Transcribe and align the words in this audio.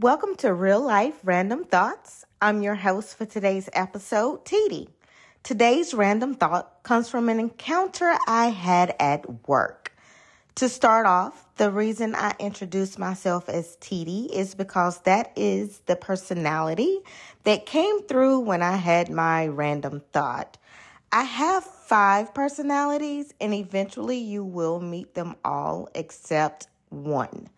Welcome 0.00 0.36
to 0.36 0.54
Real 0.54 0.80
Life 0.80 1.16
Random 1.24 1.64
Thoughts. 1.64 2.24
I'm 2.40 2.62
your 2.62 2.76
host 2.76 3.18
for 3.18 3.26
today's 3.26 3.68
episode, 3.72 4.44
Titi. 4.44 4.88
Today's 5.42 5.92
random 5.92 6.34
thought 6.34 6.84
comes 6.84 7.10
from 7.10 7.28
an 7.28 7.40
encounter 7.40 8.16
I 8.28 8.50
had 8.50 8.94
at 9.00 9.48
work. 9.48 9.92
To 10.54 10.68
start 10.68 11.06
off, 11.06 11.52
the 11.56 11.72
reason 11.72 12.14
I 12.14 12.32
introduced 12.38 12.96
myself 12.96 13.48
as 13.48 13.76
Titi 13.80 14.26
is 14.26 14.54
because 14.54 15.00
that 15.00 15.32
is 15.34 15.80
the 15.86 15.96
personality 15.96 17.00
that 17.42 17.66
came 17.66 18.02
through 18.04 18.38
when 18.38 18.62
I 18.62 18.76
had 18.76 19.10
my 19.10 19.48
random 19.48 20.02
thought. 20.12 20.58
I 21.10 21.24
have 21.24 21.64
five 21.64 22.32
personalities, 22.32 23.34
and 23.40 23.52
eventually 23.52 24.18
you 24.18 24.44
will 24.44 24.78
meet 24.78 25.16
them 25.16 25.34
all 25.44 25.88
except 25.92 26.68
one 26.90 27.48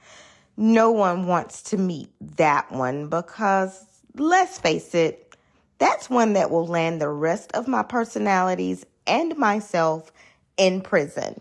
no 0.61 0.90
one 0.90 1.27
wants 1.27 1.62
to 1.62 1.79
meet 1.79 2.11
that 2.36 2.70
one 2.70 3.09
because 3.09 3.82
let's 4.14 4.59
face 4.59 4.95
it, 4.95 5.34
that's 5.78 6.10
one 6.10 6.34
that 6.34 6.50
will 6.50 6.66
land 6.66 7.00
the 7.00 7.09
rest 7.09 7.50
of 7.52 7.66
my 7.66 7.83
personalities 7.83 8.84
and 9.06 9.38
myself 9.38 10.12
in 10.59 10.83
prison. 10.83 11.41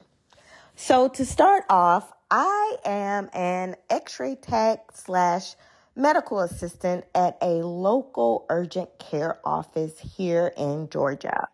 So 0.78 1.10
to 1.10 1.26
start 1.26 1.66
off, 1.70 2.14
I 2.32 2.78
am 2.86 3.30
an 3.34 3.76
x-ray 3.90 4.36
tech 4.36 4.86
slash 4.94 5.56
medical 5.98 6.40
assistant 6.40 7.04
at 7.14 7.38
a 7.42 7.62
local 7.66 8.46
urgent 8.50 9.00
care 9.00 9.38
office 9.44 10.00
here 10.00 10.54
in 10.56 10.88
Georgia. 10.90 11.50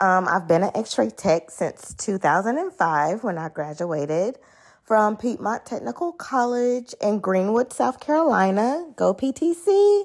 Um, 0.00 0.26
I've 0.26 0.48
been 0.48 0.62
an 0.62 0.70
x-ray 0.74 1.10
tech 1.10 1.50
since 1.50 1.92
2005 1.98 3.24
when 3.24 3.36
I 3.36 3.50
graduated 3.50 4.38
from 4.88 5.18
Piedmont 5.18 5.66
Technical 5.66 6.12
College 6.12 6.94
in 7.02 7.20
Greenwood, 7.20 7.74
South 7.74 8.00
Carolina. 8.00 8.86
Go 8.96 9.12
PTC. 9.12 10.04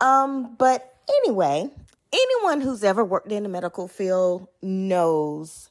Um, 0.00 0.56
but 0.56 0.94
anyway, 1.22 1.68
anyone 2.10 2.62
who's 2.62 2.82
ever 2.82 3.04
worked 3.04 3.30
in 3.30 3.42
the 3.42 3.50
medical 3.50 3.88
field 3.88 4.48
knows 4.62 5.68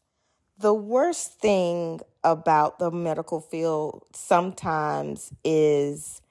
the 0.59 0.75
worst 0.75 1.39
thing 1.39 2.02
about 2.23 2.77
the 2.77 2.91
medical 2.91 3.41
field 3.41 4.03
sometimes 4.13 5.33
is 5.44 6.22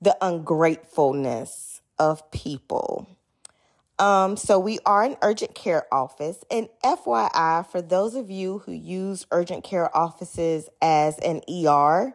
the 0.00 0.16
ungratefulness 0.22 1.82
of 1.98 2.30
people. 2.30 3.06
Um, 3.98 4.36
so 4.36 4.58
we 4.58 4.78
are 4.84 5.04
an 5.04 5.16
urgent 5.22 5.54
care 5.54 5.86
office. 5.92 6.44
And 6.50 6.68
FYI, 6.84 7.66
for 7.66 7.80
those 7.80 8.14
of 8.14 8.30
you 8.30 8.58
who 8.60 8.72
use 8.72 9.26
urgent 9.30 9.64
care 9.64 9.94
offices 9.96 10.68
as 10.82 11.18
an 11.18 11.42
ER, 11.48 12.14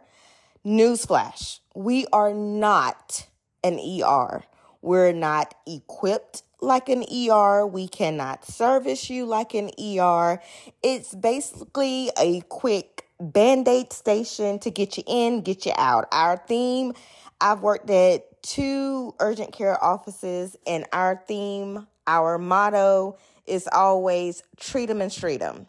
newsflash, 0.66 1.60
we 1.74 2.06
are 2.12 2.34
not 2.34 3.28
an 3.64 3.80
ER. 3.80 4.44
We're 4.82 5.14
not 5.14 5.56
equipped 5.66 6.44
like 6.62 6.90
an 6.90 7.04
ER. 7.04 7.66
We 7.66 7.88
cannot 7.88 8.46
service 8.46 9.10
you 9.10 9.26
like 9.26 9.54
an 9.54 9.72
ER. 9.80 10.42
It's 10.84 11.16
basically 11.16 12.12
a 12.18 12.42
quick 12.42 13.06
band 13.20 13.68
aid 13.68 13.92
station 13.94 14.60
to 14.60 14.72
get 14.72 14.98
you 14.98 15.04
in, 15.08 15.42
get 15.42 15.66
you 15.66 15.74
out. 15.76 16.08
Our 16.12 16.38
theme 16.38 16.94
I've 17.42 17.62
worked 17.62 17.90
at 17.90 18.26
two 18.42 19.16
urgent 19.20 19.54
care 19.54 19.82
offices, 19.84 20.56
and 20.66 20.86
our 20.92 21.22
theme, 21.28 21.88
our 22.08 22.38
motto 22.38 23.18
is 23.46 23.68
always 23.72 24.44
treat 24.58 24.88
them 24.88 25.02
and 25.02 25.12
street 25.12 25.40
them. 25.40 25.68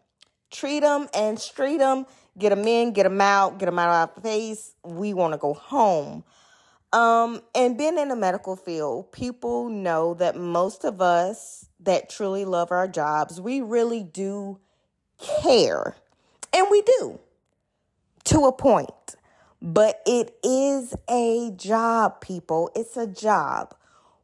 Treat 0.50 0.80
them 0.80 1.08
and 1.14 1.38
street 1.38 1.78
them. 1.78 2.06
Get 2.38 2.50
them 2.50 2.66
in, 2.66 2.92
get 2.92 3.02
them 3.02 3.20
out, 3.20 3.58
get 3.58 3.66
them 3.66 3.78
out 3.78 3.88
of 3.88 4.16
our 4.16 4.22
face. 4.22 4.74
We 4.84 5.14
want 5.14 5.32
to 5.34 5.38
go 5.38 5.52
home. 5.52 6.24
Um, 6.92 7.42
and 7.54 7.76
being 7.76 7.98
in 7.98 8.08
the 8.08 8.16
medical 8.16 8.56
field, 8.56 9.12
people 9.12 9.68
know 9.68 10.14
that 10.14 10.36
most 10.36 10.84
of 10.84 11.00
us 11.00 11.66
that 11.80 12.08
truly 12.08 12.44
love 12.44 12.72
our 12.72 12.88
jobs, 12.88 13.40
we 13.40 13.60
really 13.60 14.02
do 14.02 14.58
care. 15.18 15.96
And 16.52 16.66
we 16.70 16.82
do 16.82 17.20
to 18.24 18.46
a 18.46 18.52
point. 18.52 18.90
But 19.62 20.00
it 20.06 20.36
is 20.42 20.94
a 21.08 21.50
job, 21.56 22.20
people. 22.20 22.70
It's 22.74 22.96
a 22.96 23.06
job. 23.06 23.74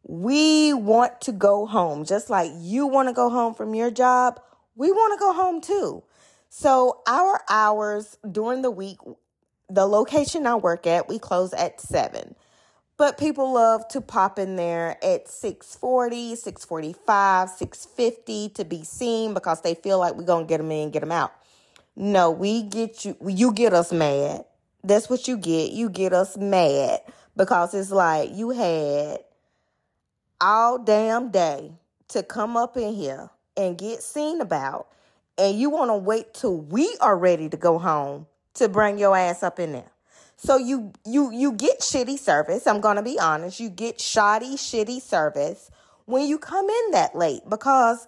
We 0.02 0.72
want 0.72 1.20
to 1.22 1.32
go 1.32 1.66
home. 1.66 2.04
Just 2.04 2.30
like 2.30 2.50
you 2.56 2.86
want 2.86 3.08
to 3.08 3.12
go 3.12 3.28
home 3.28 3.54
from 3.54 3.74
your 3.74 3.90
job, 3.90 4.40
we 4.76 4.90
want 4.92 5.18
to 5.18 5.18
go 5.18 5.32
home 5.32 5.60
too. 5.60 6.02
So, 6.48 7.02
our 7.06 7.42
hours 7.50 8.16
during 8.30 8.62
the 8.62 8.70
week, 8.70 8.98
the 9.68 9.84
location 9.84 10.46
I 10.46 10.54
work 10.54 10.86
at, 10.86 11.08
we 11.08 11.18
close 11.18 11.52
at 11.52 11.80
7. 11.80 12.34
But 12.96 13.18
people 13.18 13.52
love 13.52 13.86
to 13.88 14.00
pop 14.00 14.38
in 14.38 14.56
there 14.56 14.96
at 15.04 15.28
640, 15.28 16.36
645, 16.36 17.50
650 17.50 18.48
to 18.50 18.64
be 18.64 18.84
seen 18.84 19.34
because 19.34 19.60
they 19.60 19.74
feel 19.74 19.98
like 19.98 20.14
we're 20.14 20.24
going 20.24 20.46
to 20.46 20.48
get 20.48 20.58
them 20.58 20.72
in, 20.72 20.90
get 20.92 21.00
them 21.00 21.12
out. 21.12 21.32
No, 21.94 22.30
we 22.30 22.62
get 22.62 23.04
you, 23.04 23.16
you 23.26 23.52
get 23.52 23.74
us 23.74 23.92
mad 23.92 24.44
that's 24.86 25.10
what 25.10 25.28
you 25.28 25.36
get. 25.36 25.72
You 25.72 25.90
get 25.90 26.12
us 26.12 26.36
mad 26.36 27.00
because 27.36 27.74
it's 27.74 27.90
like 27.90 28.30
you 28.34 28.50
had 28.50 29.20
all 30.40 30.78
damn 30.78 31.30
day 31.30 31.72
to 32.08 32.22
come 32.22 32.56
up 32.56 32.76
in 32.76 32.94
here 32.94 33.30
and 33.56 33.78
get 33.78 34.02
seen 34.02 34.40
about, 34.40 34.88
and 35.38 35.58
you 35.58 35.70
want 35.70 35.90
to 35.90 35.96
wait 35.96 36.34
till 36.34 36.58
we 36.58 36.96
are 37.00 37.16
ready 37.16 37.48
to 37.48 37.56
go 37.56 37.78
home 37.78 38.26
to 38.54 38.68
bring 38.68 38.98
your 38.98 39.16
ass 39.16 39.42
up 39.42 39.58
in 39.58 39.72
there. 39.72 39.90
So 40.36 40.56
you 40.58 40.92
you 41.04 41.32
you 41.32 41.52
get 41.52 41.80
shitty 41.80 42.18
service. 42.18 42.66
I'm 42.66 42.80
gonna 42.80 43.02
be 43.02 43.18
honest. 43.18 43.58
You 43.58 43.70
get 43.70 44.00
shoddy, 44.00 44.56
shitty 44.56 45.00
service 45.00 45.70
when 46.04 46.26
you 46.26 46.38
come 46.38 46.68
in 46.68 46.90
that 46.92 47.14
late 47.14 47.42
because 47.48 48.06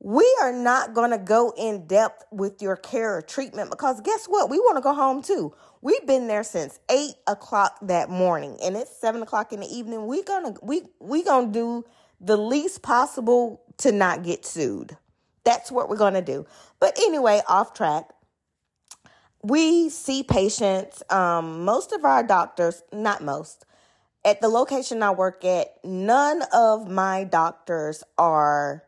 we 0.00 0.24
are 0.42 0.52
not 0.52 0.94
to 0.94 1.18
go 1.18 1.52
in 1.56 1.86
depth 1.86 2.24
with 2.30 2.62
your 2.62 2.76
care 2.76 3.16
or 3.16 3.22
treatment 3.22 3.70
because 3.70 4.00
guess 4.00 4.26
what? 4.26 4.48
We 4.48 4.58
want 4.58 4.76
to 4.76 4.80
go 4.80 4.94
home 4.94 5.22
too. 5.22 5.52
We've 5.80 6.06
been 6.06 6.26
there 6.26 6.42
since 6.42 6.80
eight 6.90 7.14
o'clock 7.26 7.78
that 7.82 8.10
morning, 8.10 8.58
and 8.62 8.76
it's 8.76 8.94
seven 8.96 9.22
o'clock 9.22 9.52
in 9.52 9.60
the 9.60 9.66
evening. 9.66 10.06
We're 10.06 10.24
gonna 10.24 10.54
we 10.62 10.82
we 10.98 11.22
gonna 11.22 11.52
do 11.52 11.84
the 12.20 12.36
least 12.36 12.82
possible 12.82 13.62
to 13.78 13.92
not 13.92 14.24
get 14.24 14.44
sued. 14.44 14.96
That's 15.44 15.70
what 15.70 15.88
we're 15.88 15.96
gonna 15.96 16.22
do. 16.22 16.46
But 16.80 16.98
anyway, 16.98 17.42
off 17.48 17.74
track. 17.74 18.10
We 19.42 19.88
see 19.88 20.24
patients. 20.24 21.02
Um, 21.10 21.64
most 21.64 21.92
of 21.92 22.04
our 22.04 22.24
doctors, 22.24 22.82
not 22.92 23.22
most, 23.22 23.64
at 24.24 24.40
the 24.40 24.48
location 24.48 25.00
I 25.02 25.12
work 25.12 25.44
at, 25.44 25.76
none 25.84 26.42
of 26.52 26.90
my 26.90 27.22
doctors 27.22 28.02
are 28.18 28.82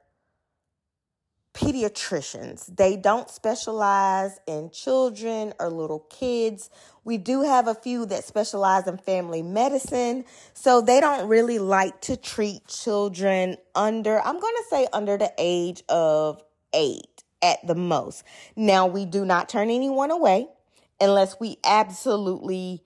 pediatricians. 1.61 2.75
They 2.75 2.97
don't 2.97 3.29
specialize 3.29 4.41
in 4.47 4.71
children 4.71 5.53
or 5.61 5.69
little 5.69 6.07
kids. 6.09 6.71
We 7.05 7.19
do 7.19 7.43
have 7.43 7.69
a 7.69 7.75
few 7.75 8.07
that 8.07 8.25
specialize 8.25 8.87
in 8.87 8.97
family 8.97 9.43
medicine. 9.43 10.25
So 10.55 10.81
they 10.81 11.01
don't 11.01 11.29
really 11.29 11.59
like 11.59 12.01
to 12.03 12.17
treat 12.17 12.67
children 12.67 13.59
under, 13.75 14.21
I'm 14.21 14.41
going 14.41 14.55
to 14.57 14.65
say 14.71 14.87
under 14.95 15.19
the 15.19 15.33
age 15.37 15.83
of 15.91 16.43
eight 16.73 17.25
at 17.43 17.67
the 17.67 17.75
most. 17.75 18.25
Now, 18.57 18.87
we 18.87 19.05
do 19.05 19.27
not 19.27 19.51
turn 19.51 19.69
anyone 19.69 20.11
away 20.11 20.49
unless 20.99 21.39
we 21.39 21.59
absolutely 21.63 22.83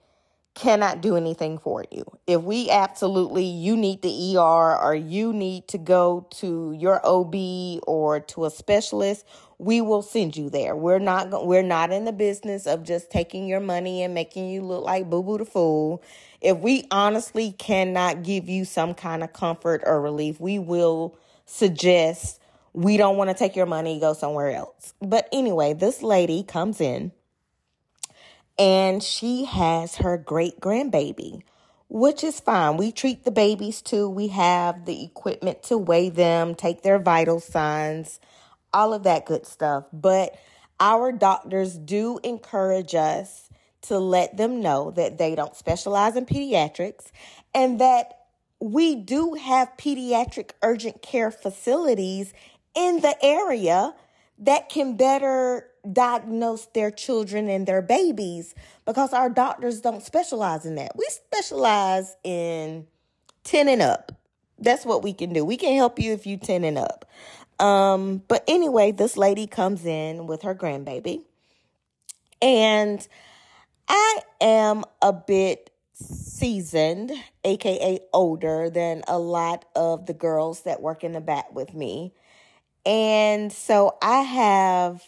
cannot 0.55 1.01
do 1.01 1.17
anything 1.17 1.59
for 1.59 1.85
you. 1.91 2.05
If 2.27 2.43
we 2.43 2.71
absolutely, 2.71 3.45
you 3.45 3.77
need 3.77 4.03
the 4.03 4.37
ER 4.37 4.77
or 4.77 4.95
you 4.95 5.33
need 5.33 5.67
to 5.69 5.79
go 5.79 6.27
to 6.37 6.73
your 6.79 7.01
OB 7.05 7.81
or 7.87 8.21
to 8.21 8.45
a 8.45 8.51
specialist, 8.51 9.27
we 9.59 9.81
will 9.81 10.03
send 10.03 10.37
you 10.37 10.51
there. 10.51 10.77
We're 10.77 10.99
not 10.99 11.47
we're 11.47 11.63
not 11.63 11.93
in 11.93 12.05
the 12.05 12.13
business 12.13 12.67
of 12.67 12.85
just 12.85 13.11
taking 13.11 13.47
your 13.47 13.61
money 13.61 14.03
and 14.03 14.15
making 14.15 14.49
you 14.49 14.63
look 14.63 14.85
like 14.85 15.11
boo 15.11 15.23
boo 15.23 15.39
the 15.39 15.45
fool. 15.45 16.03
If 16.41 16.59
we 16.59 16.87
honestly 16.91 17.53
cannot 17.53 18.23
give 18.23 18.49
you 18.49 18.65
some 18.65 18.95
kind 18.95 19.25
of 19.25 19.33
comfort 19.33 19.83
or 19.85 20.01
relief, 20.01 20.41
we 20.41 20.59
will 20.59 21.17
suggest 21.47 22.41
we 22.73 22.97
don't 22.97 23.17
want 23.17 23.31
to 23.31 23.35
take 23.35 23.57
your 23.57 23.67
money, 23.67 24.01
go 24.01 24.13
somewhere 24.13 24.51
else. 24.51 24.95
But 25.01 25.29
anyway, 25.33 25.75
this 25.75 26.03
lady 26.03 26.43
comes 26.43 26.81
in 26.81 27.13
and 28.59 29.03
she 29.03 29.45
has 29.45 29.97
her 29.97 30.17
great 30.17 30.61
grandbaby, 30.61 31.43
which 31.89 32.23
is 32.23 32.41
fine. 32.41 32.77
We 32.77 32.93
treat 32.93 33.25
the 33.25 33.31
babies 33.31 33.83
too. 33.83 34.09
We 34.09 34.29
have 34.29 34.85
the 34.85 35.05
equipment 35.05 35.63
to 35.65 35.79
weigh 35.79 36.11
them, 36.11 36.55
take 36.55 36.83
their 36.83 36.99
vital 36.99 37.41
signs, 37.41 38.21
all 38.73 38.93
of 38.93 39.03
that 39.05 39.27
good 39.27 39.47
stuff. 39.47 39.85
But 39.93 40.37
our 40.81 41.13
doctors 41.13 41.77
do 41.77 42.21
encourage 42.23 42.95
us 42.95 43.49
to 43.83 43.99
let 43.99 44.37
them 44.37 44.61
know 44.61 44.91
that 44.93 45.19
they 45.19 45.35
don't 45.35 45.57
specialize 45.57 46.17
in 46.17 46.27
pediatrics 46.27 47.11
and 47.55 47.81
that 47.81 48.19
we 48.61 48.95
do 48.95 49.35
have 49.35 49.77
pediatric 49.77 50.53
urgent 50.63 51.03
care 51.03 51.31
facilities 51.31 52.33
in 52.75 53.01
the 53.01 53.15
area 53.23 53.95
that 54.39 54.69
can 54.69 54.97
better 54.97 55.69
diagnose 55.91 56.67
their 56.67 56.91
children 56.91 57.49
and 57.49 57.67
their 57.67 57.83
babies 57.83 58.55
because 58.87 59.13
our 59.13 59.29
doctors 59.29 59.81
don't 59.81 60.03
specialize 60.03 60.65
in 60.65 60.75
that. 60.77 60.97
We 60.97 61.07
specialize 61.11 62.17
in 62.25 62.87
10 63.45 63.69
and 63.69 63.83
up. 63.83 64.13
That's 64.59 64.87
what 64.87 65.03
we 65.03 65.13
can 65.13 65.33
do. 65.33 65.45
We 65.45 65.57
can 65.57 65.77
help 65.77 65.99
you 65.99 66.13
if 66.13 66.27
you 66.27 66.37
10 66.37 66.65
and 66.65 66.79
up. 66.79 67.05
Um, 67.61 68.23
but 68.29 68.45
anyway, 68.49 68.93
this 68.93 69.17
lady 69.17 69.47
comes 69.47 69.85
in 69.85 70.27
with 70.27 70.43
her 70.43 70.55
grandbaby. 70.55 71.23
And 72.41 73.07
I 73.89 74.21
am 74.41 74.85
a 75.01 75.13
bit 75.13 75.71
seasoned, 75.93 77.13
aka 77.45 78.01
older 78.13 78.69
than 78.71 79.03
a 79.07 79.19
lot 79.19 79.65
of 79.77 80.07
the 80.07 80.15
girls 80.15 80.63
that 80.63 80.83
work 80.83 81.05
in 81.05 81.13
the 81.13 81.21
back 81.21 81.55
with 81.55 81.75
me. 81.75 82.13
And 82.87 83.53
so 83.53 83.97
I 84.03 84.21
have 84.21 85.03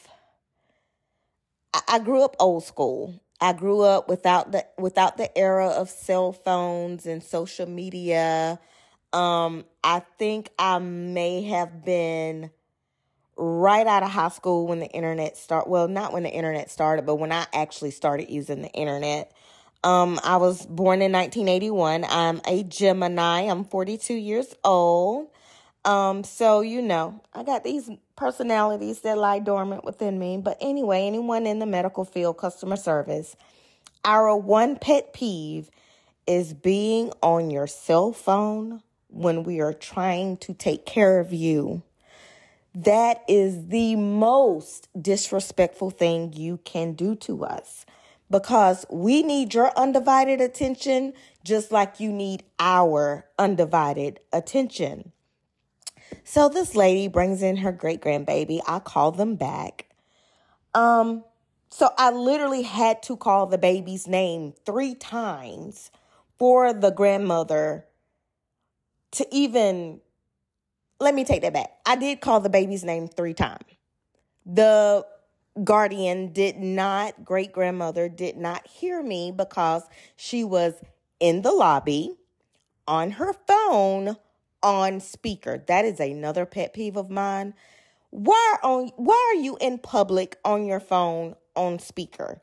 I 1.89 1.99
grew 1.99 2.23
up 2.23 2.37
old 2.39 2.65
school. 2.65 3.21
I 3.41 3.53
grew 3.53 3.83
up 3.83 4.09
without 4.09 4.53
the 4.53 4.65
without 4.79 5.19
the 5.19 5.37
era 5.37 5.69
of 5.69 5.91
cell 5.91 6.33
phones 6.33 7.07
and 7.07 7.23
social 7.23 7.69
media. 7.69 8.59
Um, 9.13 9.65
I 9.85 10.01
think 10.19 10.51
I 10.59 10.79
may 10.79 11.43
have 11.43 11.85
been 11.85 12.51
right 13.37 13.87
out 13.87 14.03
of 14.03 14.11
high 14.11 14.31
school 14.31 14.67
when 14.67 14.81
the 14.81 14.87
internet 14.87 15.37
start 15.37 15.69
well, 15.69 15.89
not 15.89 16.13
when 16.13 16.23
the 16.23 16.31
internet 16.31 16.71
started, 16.71 17.05
but 17.05 17.17
when 17.17 17.33
I 17.33 17.47
actually 17.53 17.91
started 17.91 18.31
using 18.31 18.63
the 18.63 18.71
internet. 18.71 19.33
Um, 19.85 20.19
I 20.25 20.39
was 20.39 20.65
born 20.67 21.03
in 21.03 21.13
1981. 21.13 22.07
I'm 22.09 22.41
a 22.47 22.63
Gemini. 22.65 23.43
I'm 23.43 23.65
42 23.65 24.15
years 24.15 24.55
old. 24.65 25.29
Um, 25.87 26.25
so 26.25 26.61
you 26.61 26.83
know, 26.83 27.23
I 27.33 27.45
got 27.45 27.63
these 27.63 27.89
personalities 28.17 29.01
that 29.03 29.17
lie 29.17 29.39
dormant 29.39 29.85
within 29.85 30.19
me. 30.19 30.37
But 30.37 30.59
anyway, 30.61 31.07
anyone 31.07 31.47
in 31.47 31.61
the 31.61 31.67
medical 31.67 32.05
field, 32.05 32.39
customer 32.39 32.77
service, 32.77 33.37
our 34.05 34.37
one 34.37 34.77
pet 34.77 35.13
peeve 35.13 35.71
is 36.27 36.53
being 36.53 37.13
on 37.23 37.51
your 37.51 37.69
cell 37.69 38.13
phone 38.13 38.83
when 39.09 39.45
we 39.45 39.61
are 39.61 39.73
trying 39.73 40.37
to 40.39 40.53
take 40.53 40.85
care 40.85 41.21
of 41.21 41.33
you. 41.33 41.83
That 42.75 43.23
is 43.29 43.69
the 43.69 43.97
most 43.97 44.89
disrespectful 45.01 45.91
thing 45.91 46.33
you 46.35 46.59
can 46.65 46.93
do 46.93 47.15
to 47.17 47.45
us 47.45 47.87
because 48.31 48.85
we 48.91 49.23
need 49.23 49.55
your 49.55 49.71
undivided 49.79 50.41
attention 50.41 51.15
just 51.45 51.71
like 51.71 52.01
you 52.01 52.13
need 52.13 52.43
our 52.59 53.25
undivided 53.39 54.19
attention. 54.33 55.13
So 56.25 56.49
this 56.49 56.75
lady 56.75 57.09
brings 57.09 57.43
in 57.43 57.59
her 57.59 57.73
great 57.73 58.01
grandbaby. 58.01 58.61
I 58.67 58.79
call 58.79 59.13
them 59.13 59.37
back. 59.37 59.87
Um, 60.75 61.25
so 61.71 61.91
I 61.99 62.11
literally 62.11 62.63
had 62.63 63.03
to 63.05 63.17
call 63.17 63.47
the 63.47 63.59
baby's 63.59 64.07
name 64.07 64.53
three 64.65 64.95
times 64.95 65.91
for 66.39 66.73
the 66.73 66.91
grandmother 66.91 67.87
to 69.13 69.27
even 69.31 70.01
let 71.01 71.15
me 71.15 71.25
take 71.25 71.43
that 71.43 71.53
back. 71.53 71.71
I 71.85 71.97
did 71.97 72.21
call 72.21 72.41
the 72.41 72.49
baby's 72.49 72.85
name 72.85 73.09
three 73.09 73.35
times. 73.35 73.65
The 74.45 75.05
guardian 75.65 76.33
did 76.33 76.59
not, 76.59 77.25
great 77.25 77.53
grandmother 77.53 78.09
did 78.09 78.37
not 78.37 78.67
hear 78.67 79.03
me 79.03 79.33
because 79.33 79.83
she 80.17 80.45
was 80.45 80.75
in 81.21 81.43
the 81.43 81.53
lobby 81.53 82.17
on 82.87 83.13
her 83.13 83.33
phone 83.33 84.17
on 84.67 84.99
speaker. 84.99 85.63
That 85.69 85.85
is 85.85 86.01
another 86.01 86.45
pet 86.45 86.75
peeve 86.75 86.97
of 86.97 87.09
mine. 87.09 87.55
Why 88.11 88.57
on 88.65 88.91
why 88.97 89.33
are 89.33 89.41
you 89.41 89.57
in 89.61 89.79
public 89.79 90.39
on 90.45 90.67
your 90.67 90.81
phone 90.81 91.37
on 91.55 91.79
speaker? 91.79 92.43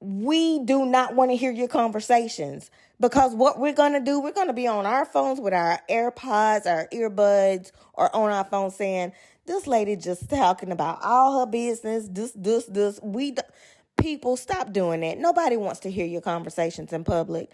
We 0.00 0.60
do 0.64 0.86
not 0.86 1.16
want 1.16 1.32
to 1.32 1.36
hear 1.36 1.50
your 1.50 1.66
conversations 1.66 2.70
because 3.00 3.34
what 3.34 3.58
we're 3.58 3.72
going 3.72 3.94
to 3.94 4.00
do, 4.00 4.20
we're 4.20 4.30
going 4.32 4.46
to 4.46 4.52
be 4.52 4.68
on 4.68 4.86
our 4.86 5.04
phones 5.04 5.40
with 5.40 5.52
our 5.52 5.80
AirPods, 5.90 6.66
our 6.66 6.88
earbuds, 6.92 7.72
or 7.94 8.14
on 8.14 8.30
our 8.30 8.44
phone 8.44 8.70
saying, 8.70 9.12
This 9.46 9.66
lady 9.66 9.96
just 9.96 10.30
talking 10.30 10.70
about 10.70 11.00
all 11.02 11.40
her 11.40 11.46
business, 11.46 12.08
this, 12.08 12.30
this, 12.36 12.66
this. 12.66 13.00
We, 13.02 13.34
people, 13.96 14.36
stop 14.36 14.72
doing 14.72 15.00
that. 15.00 15.18
Nobody 15.18 15.56
wants 15.56 15.80
to 15.80 15.90
hear 15.90 16.06
your 16.06 16.20
conversations 16.22 16.92
in 16.92 17.02
public. 17.02 17.50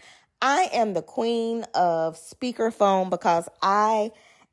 I 0.46 0.68
am 0.74 0.92
the 0.92 1.00
queen 1.00 1.64
of 1.74 2.18
speakerphone 2.18 3.08
because 3.08 3.48
I 3.62 4.10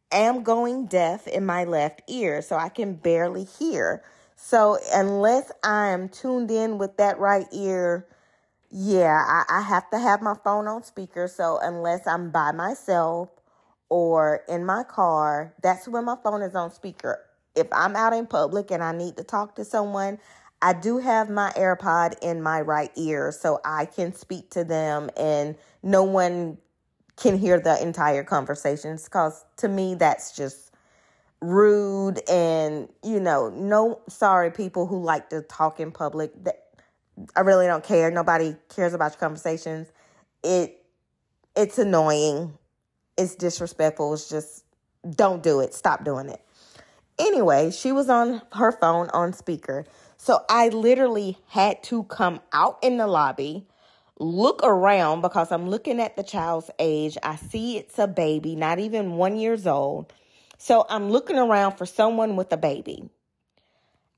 am 0.09 0.41
going 0.41 0.85
deaf 0.85 1.27
in 1.27 1.45
my 1.45 1.65
left 1.65 2.01
ear, 2.07 2.41
so 2.41 2.55
I 2.55 2.69
can 2.69 2.93
barely 2.93 3.43
hear. 3.43 4.01
So 4.37 4.77
unless 4.93 5.51
I 5.65 5.89
am 5.89 6.07
tuned 6.07 6.49
in 6.49 6.77
with 6.77 6.95
that 6.95 7.19
right 7.19 7.45
ear, 7.51 8.07
yeah, 8.69 9.21
I, 9.27 9.43
I 9.49 9.61
have 9.63 9.89
to 9.89 9.99
have 9.99 10.21
my 10.21 10.35
phone 10.45 10.65
on 10.69 10.81
speaker. 10.83 11.27
So 11.27 11.59
unless 11.61 12.07
I'm 12.07 12.31
by 12.31 12.53
myself 12.53 13.27
or 13.89 14.43
in 14.47 14.65
my 14.65 14.83
car, 14.83 15.53
that's 15.61 15.89
when 15.89 16.05
my 16.05 16.15
phone 16.23 16.41
is 16.41 16.55
on 16.55 16.71
speaker. 16.71 17.19
If 17.53 17.67
I'm 17.73 17.97
out 17.97 18.13
in 18.13 18.27
public 18.27 18.71
and 18.71 18.81
I 18.81 18.93
need 18.93 19.17
to 19.17 19.25
talk 19.25 19.55
to 19.57 19.65
someone, 19.65 20.19
I 20.61 20.73
do 20.73 20.99
have 20.99 21.29
my 21.29 21.51
AirPod 21.57 22.19
in 22.21 22.41
my 22.41 22.61
right 22.61 22.91
ear 22.95 23.31
so 23.31 23.59
I 23.65 23.85
can 23.85 24.13
speak 24.13 24.51
to 24.51 24.63
them 24.63 25.09
and 25.17 25.55
no 25.81 26.03
one 26.03 26.57
can 27.17 27.37
hear 27.37 27.59
the 27.59 27.81
entire 27.81 28.23
conversations 28.23 29.05
because 29.05 29.43
to 29.57 29.67
me 29.67 29.95
that's 29.95 30.35
just 30.35 30.71
rude 31.41 32.19
and 32.29 32.87
you 33.03 33.19
know 33.19 33.49
no 33.49 33.99
sorry 34.07 34.51
people 34.51 34.85
who 34.85 35.01
like 35.01 35.29
to 35.29 35.41
talk 35.41 35.79
in 35.79 35.91
public. 35.91 36.31
That 36.43 36.63
I 37.35 37.41
really 37.41 37.65
don't 37.65 37.83
care. 37.83 38.11
Nobody 38.11 38.55
cares 38.69 38.93
about 38.93 39.13
your 39.13 39.19
conversations. 39.19 39.91
It 40.43 40.83
it's 41.55 41.79
annoying. 41.79 42.57
It's 43.17 43.35
disrespectful. 43.35 44.13
It's 44.13 44.29
just 44.29 44.63
don't 45.09 45.41
do 45.41 45.59
it. 45.59 45.73
Stop 45.73 46.05
doing 46.05 46.29
it. 46.29 46.41
Anyway 47.17 47.71
she 47.71 47.91
was 47.91 48.09
on 48.09 48.41
her 48.53 48.71
phone 48.71 49.09
on 49.09 49.33
speaker 49.33 49.85
so 50.23 50.45
I 50.47 50.67
literally 50.67 51.39
had 51.47 51.81
to 51.85 52.03
come 52.03 52.41
out 52.53 52.77
in 52.83 52.97
the 52.97 53.07
lobby, 53.07 53.65
look 54.19 54.61
around 54.61 55.21
because 55.21 55.51
I'm 55.51 55.67
looking 55.67 55.99
at 55.99 56.15
the 56.15 56.21
child's 56.21 56.69
age. 56.77 57.17
I 57.23 57.37
see 57.37 57.79
it's 57.79 57.97
a 57.97 58.05
baby, 58.05 58.55
not 58.55 58.77
even 58.77 59.13
one 59.13 59.35
years 59.35 59.65
old. 59.65 60.13
So 60.59 60.85
I'm 60.91 61.09
looking 61.09 61.39
around 61.39 61.75
for 61.75 61.87
someone 61.87 62.35
with 62.35 62.53
a 62.53 62.57
baby. 62.57 63.09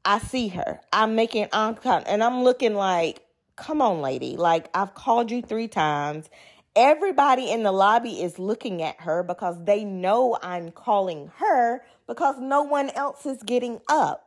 I 0.03 0.19
see 0.19 0.49
her. 0.49 0.81
I'm 0.91 1.15
making 1.15 1.47
contact 1.47 2.09
and 2.09 2.21
I'm 2.21 2.43
looking 2.43 2.75
like, 2.75 3.21
come 3.55 3.81
on, 3.81 4.01
lady. 4.01 4.35
Like 4.35 4.67
I've 4.73 4.95
called 4.95 5.31
you 5.31 5.41
three 5.41 5.69
times. 5.69 6.29
Everybody 6.75 7.49
in 7.49 7.63
the 7.63 7.71
lobby 7.71 8.21
is 8.21 8.37
looking 8.37 8.81
at 8.81 8.99
her 8.99 9.23
because 9.23 9.63
they 9.63 9.85
know 9.85 10.37
I'm 10.43 10.71
calling 10.71 11.31
her 11.37 11.81
because 12.07 12.41
no 12.41 12.63
one 12.63 12.89
else 12.89 13.25
is 13.25 13.41
getting 13.41 13.79
up. 13.87 14.22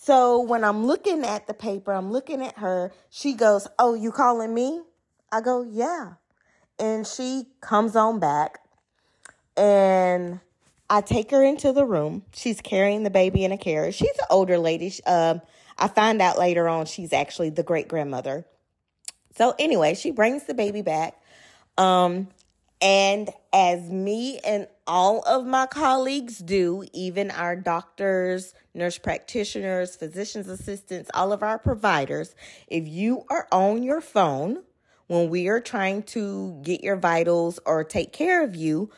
So 0.00 0.40
when 0.40 0.62
I'm 0.62 0.86
looking 0.86 1.24
at 1.24 1.48
the 1.48 1.54
paper, 1.54 1.92
I'm 1.92 2.12
looking 2.12 2.40
at 2.40 2.58
her. 2.58 2.92
She 3.10 3.34
goes, 3.34 3.66
Oh, 3.80 3.94
you 3.94 4.12
calling 4.12 4.54
me? 4.54 4.80
I 5.32 5.40
go, 5.40 5.62
Yeah. 5.62 6.14
And 6.78 7.04
she 7.04 7.48
comes 7.60 7.96
on 7.96 8.20
back 8.20 8.60
and 9.56 10.38
I 10.88 11.00
take 11.00 11.32
her 11.32 11.42
into 11.42 11.72
the 11.72 11.84
room. 11.84 12.22
She's 12.32 12.60
carrying 12.60 13.02
the 13.02 13.10
baby 13.10 13.44
in 13.44 13.50
a 13.50 13.58
carriage. 13.58 13.96
She's 13.96 14.16
an 14.20 14.26
older 14.30 14.56
lady. 14.56 14.94
Um, 15.04 15.42
I 15.76 15.88
find 15.88 16.22
out 16.22 16.38
later 16.38 16.68
on 16.68 16.86
she's 16.86 17.12
actually 17.12 17.50
the 17.50 17.64
great 17.64 17.88
grandmother. 17.88 18.46
So 19.36 19.56
anyway, 19.58 19.94
she 19.94 20.12
brings 20.12 20.44
the 20.44 20.54
baby 20.54 20.80
back. 20.80 21.20
Um, 21.76 22.28
and 22.80 23.30
as 23.52 23.90
me 23.90 24.38
and 24.44 24.68
all 24.86 25.22
of 25.22 25.44
my 25.44 25.66
colleagues 25.66 26.38
do, 26.38 26.84
even 26.92 27.30
our 27.30 27.56
doctors, 27.56 28.54
nurse 28.72 28.98
practitioners, 28.98 29.96
physician's 29.96 30.48
assistants, 30.48 31.10
all 31.12 31.32
of 31.32 31.42
our 31.42 31.58
providers, 31.58 32.34
if 32.68 32.86
you 32.86 33.24
are 33.30 33.48
on 33.50 33.82
your 33.82 34.00
phone 34.00 34.62
when 35.08 35.28
we 35.30 35.48
are 35.48 35.60
trying 35.60 36.02
to 36.04 36.60
get 36.62 36.82
your 36.82 36.96
vitals 36.96 37.58
or 37.66 37.82
take 37.82 38.12
care 38.12 38.44
of 38.44 38.54
you, 38.54 38.90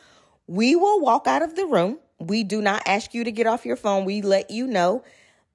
we 0.45 0.75
will 0.75 0.99
walk 0.99 1.25
out 1.25 1.41
of 1.41 1.55
the 1.55 1.65
room. 1.65 1.97
We 2.19 2.43
do 2.43 2.61
not 2.61 2.83
ask 2.85 3.13
you 3.13 3.23
to 3.23 3.31
get 3.31 3.47
off 3.47 3.65
your 3.65 3.77
phone. 3.77 4.05
We 4.05 4.21
let 4.21 4.51
you 4.51 4.67
know. 4.67 5.03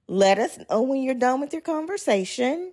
Let 0.09 0.39
us 0.39 0.59
know 0.69 0.83
when 0.83 1.03
you're 1.03 1.15
done 1.15 1.41
with 1.41 1.53
your 1.53 1.63
conversation 1.63 2.73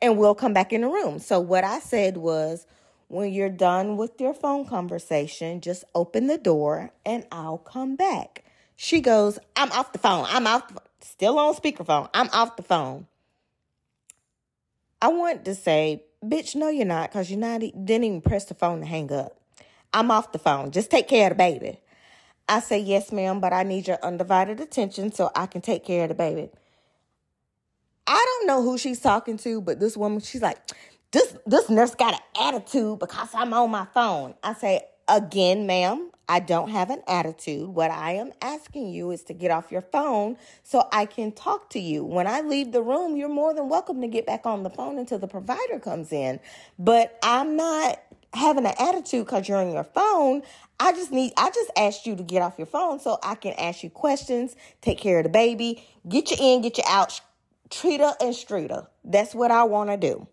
and 0.00 0.16
we'll 0.16 0.34
come 0.34 0.52
back 0.52 0.72
in 0.72 0.82
the 0.82 0.88
room. 0.88 1.18
So, 1.18 1.40
what 1.40 1.64
I 1.64 1.80
said 1.80 2.16
was, 2.16 2.66
when 3.12 3.30
you're 3.30 3.50
done 3.50 3.98
with 3.98 4.18
your 4.18 4.32
phone 4.32 4.66
conversation, 4.66 5.60
just 5.60 5.84
open 5.94 6.28
the 6.28 6.38
door 6.38 6.92
and 7.04 7.26
I'll 7.30 7.58
come 7.58 7.94
back. 7.94 8.42
She 8.74 9.02
goes, 9.02 9.38
I'm 9.54 9.70
off 9.72 9.92
the 9.92 9.98
phone. 9.98 10.24
I'm 10.28 10.46
off, 10.46 10.68
the, 10.68 10.80
still 11.02 11.38
on 11.38 11.54
speakerphone. 11.54 12.08
I'm 12.14 12.30
off 12.32 12.56
the 12.56 12.62
phone. 12.62 13.06
I 15.02 15.08
want 15.08 15.44
to 15.44 15.54
say, 15.54 16.04
bitch, 16.24 16.54
no, 16.54 16.68
you're 16.68 16.86
not, 16.86 17.10
because 17.10 17.30
you're 17.30 17.38
not, 17.38 17.60
didn't 17.60 18.04
even 18.04 18.22
press 18.22 18.46
the 18.46 18.54
phone 18.54 18.80
to 18.80 18.86
hang 18.86 19.12
up. 19.12 19.36
I'm 19.92 20.10
off 20.10 20.32
the 20.32 20.38
phone. 20.38 20.70
Just 20.70 20.90
take 20.90 21.06
care 21.06 21.30
of 21.30 21.36
the 21.36 21.42
baby. 21.42 21.80
I 22.48 22.60
say, 22.60 22.78
yes, 22.78 23.12
ma'am, 23.12 23.40
but 23.40 23.52
I 23.52 23.62
need 23.62 23.88
your 23.88 23.98
undivided 24.02 24.58
attention 24.58 25.12
so 25.12 25.30
I 25.36 25.46
can 25.46 25.60
take 25.60 25.84
care 25.84 26.04
of 26.04 26.08
the 26.08 26.14
baby. 26.14 26.48
I 28.06 28.24
don't 28.26 28.46
know 28.46 28.62
who 28.62 28.78
she's 28.78 29.00
talking 29.00 29.36
to, 29.38 29.60
but 29.60 29.80
this 29.80 29.98
woman, 29.98 30.20
she's 30.20 30.42
like, 30.42 30.58
this 31.12 31.36
this 31.46 31.70
nurse 31.70 31.94
got 31.94 32.14
an 32.14 32.46
attitude 32.48 32.98
because 32.98 33.28
I'm 33.34 33.52
on 33.52 33.70
my 33.70 33.86
phone. 33.94 34.34
I 34.42 34.54
say, 34.54 34.82
again, 35.08 35.66
ma'am, 35.66 36.10
I 36.28 36.40
don't 36.40 36.70
have 36.70 36.88
an 36.88 37.02
attitude. 37.06 37.68
What 37.68 37.90
I 37.90 38.12
am 38.12 38.32
asking 38.40 38.88
you 38.88 39.10
is 39.10 39.22
to 39.24 39.34
get 39.34 39.50
off 39.50 39.70
your 39.70 39.82
phone 39.82 40.38
so 40.62 40.88
I 40.90 41.04
can 41.04 41.32
talk 41.32 41.68
to 41.70 41.78
you. 41.78 42.04
When 42.04 42.26
I 42.26 42.40
leave 42.40 42.72
the 42.72 42.82
room, 42.82 43.16
you're 43.16 43.28
more 43.28 43.52
than 43.54 43.68
welcome 43.68 44.00
to 44.00 44.08
get 44.08 44.24
back 44.24 44.46
on 44.46 44.62
the 44.62 44.70
phone 44.70 44.98
until 44.98 45.18
the 45.18 45.28
provider 45.28 45.78
comes 45.78 46.12
in. 46.12 46.40
But 46.78 47.18
I'm 47.22 47.56
not 47.56 48.00
having 48.32 48.64
an 48.64 48.74
attitude 48.78 49.26
because 49.26 49.46
you're 49.46 49.58
on 49.58 49.72
your 49.72 49.84
phone. 49.84 50.42
I 50.80 50.92
just 50.92 51.12
need, 51.12 51.34
I 51.36 51.50
just 51.50 51.70
asked 51.76 52.06
you 52.06 52.16
to 52.16 52.22
get 52.22 52.40
off 52.40 52.54
your 52.56 52.66
phone 52.66 52.98
so 52.98 53.18
I 53.22 53.34
can 53.34 53.52
ask 53.58 53.82
you 53.82 53.90
questions, 53.90 54.56
take 54.80 54.98
care 54.98 55.18
of 55.18 55.24
the 55.24 55.30
baby, 55.30 55.84
get 56.08 56.30
you 56.30 56.38
in, 56.40 56.62
get 56.62 56.78
you 56.78 56.84
out, 56.88 57.20
treat 57.68 58.00
her 58.00 58.14
and 58.20 58.34
street 58.34 58.70
her. 58.70 58.88
That's 59.04 59.34
what 59.34 59.50
I 59.50 59.64
want 59.64 59.90
to 59.90 59.98
do. 59.98 60.26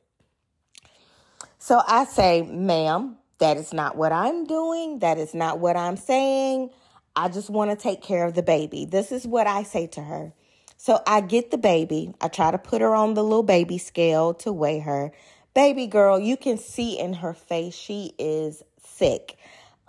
So 1.59 1.81
I 1.85 2.05
say, 2.05 2.41
ma'am, 2.41 3.17
that 3.39 3.57
is 3.57 3.73
not 3.73 3.97
what 3.97 4.13
I'm 4.13 4.45
doing. 4.45 4.99
That 4.99 5.17
is 5.17 5.33
not 5.33 5.59
what 5.59 5.75
I'm 5.75 5.97
saying. 5.97 6.69
I 7.17 7.27
just 7.27 7.49
want 7.49 7.69
to 7.71 7.75
take 7.75 8.01
care 8.01 8.25
of 8.25 8.33
the 8.33 8.41
baby. 8.41 8.85
This 8.85 9.11
is 9.11 9.27
what 9.27 9.45
I 9.45 9.63
say 9.63 9.87
to 9.87 10.01
her. 10.01 10.33
So 10.77 11.01
I 11.05 11.19
get 11.19 11.51
the 11.51 11.57
baby. 11.57 12.13
I 12.21 12.29
try 12.29 12.51
to 12.51 12.57
put 12.57 12.81
her 12.81 12.95
on 12.95 13.13
the 13.13 13.23
little 13.23 13.43
baby 13.43 13.77
scale 13.77 14.33
to 14.35 14.53
weigh 14.53 14.79
her. 14.79 15.11
Baby 15.53 15.87
girl, 15.87 16.17
you 16.17 16.37
can 16.37 16.57
see 16.57 16.97
in 16.97 17.15
her 17.15 17.33
face 17.33 17.75
she 17.75 18.13
is 18.17 18.63
sick. 18.81 19.37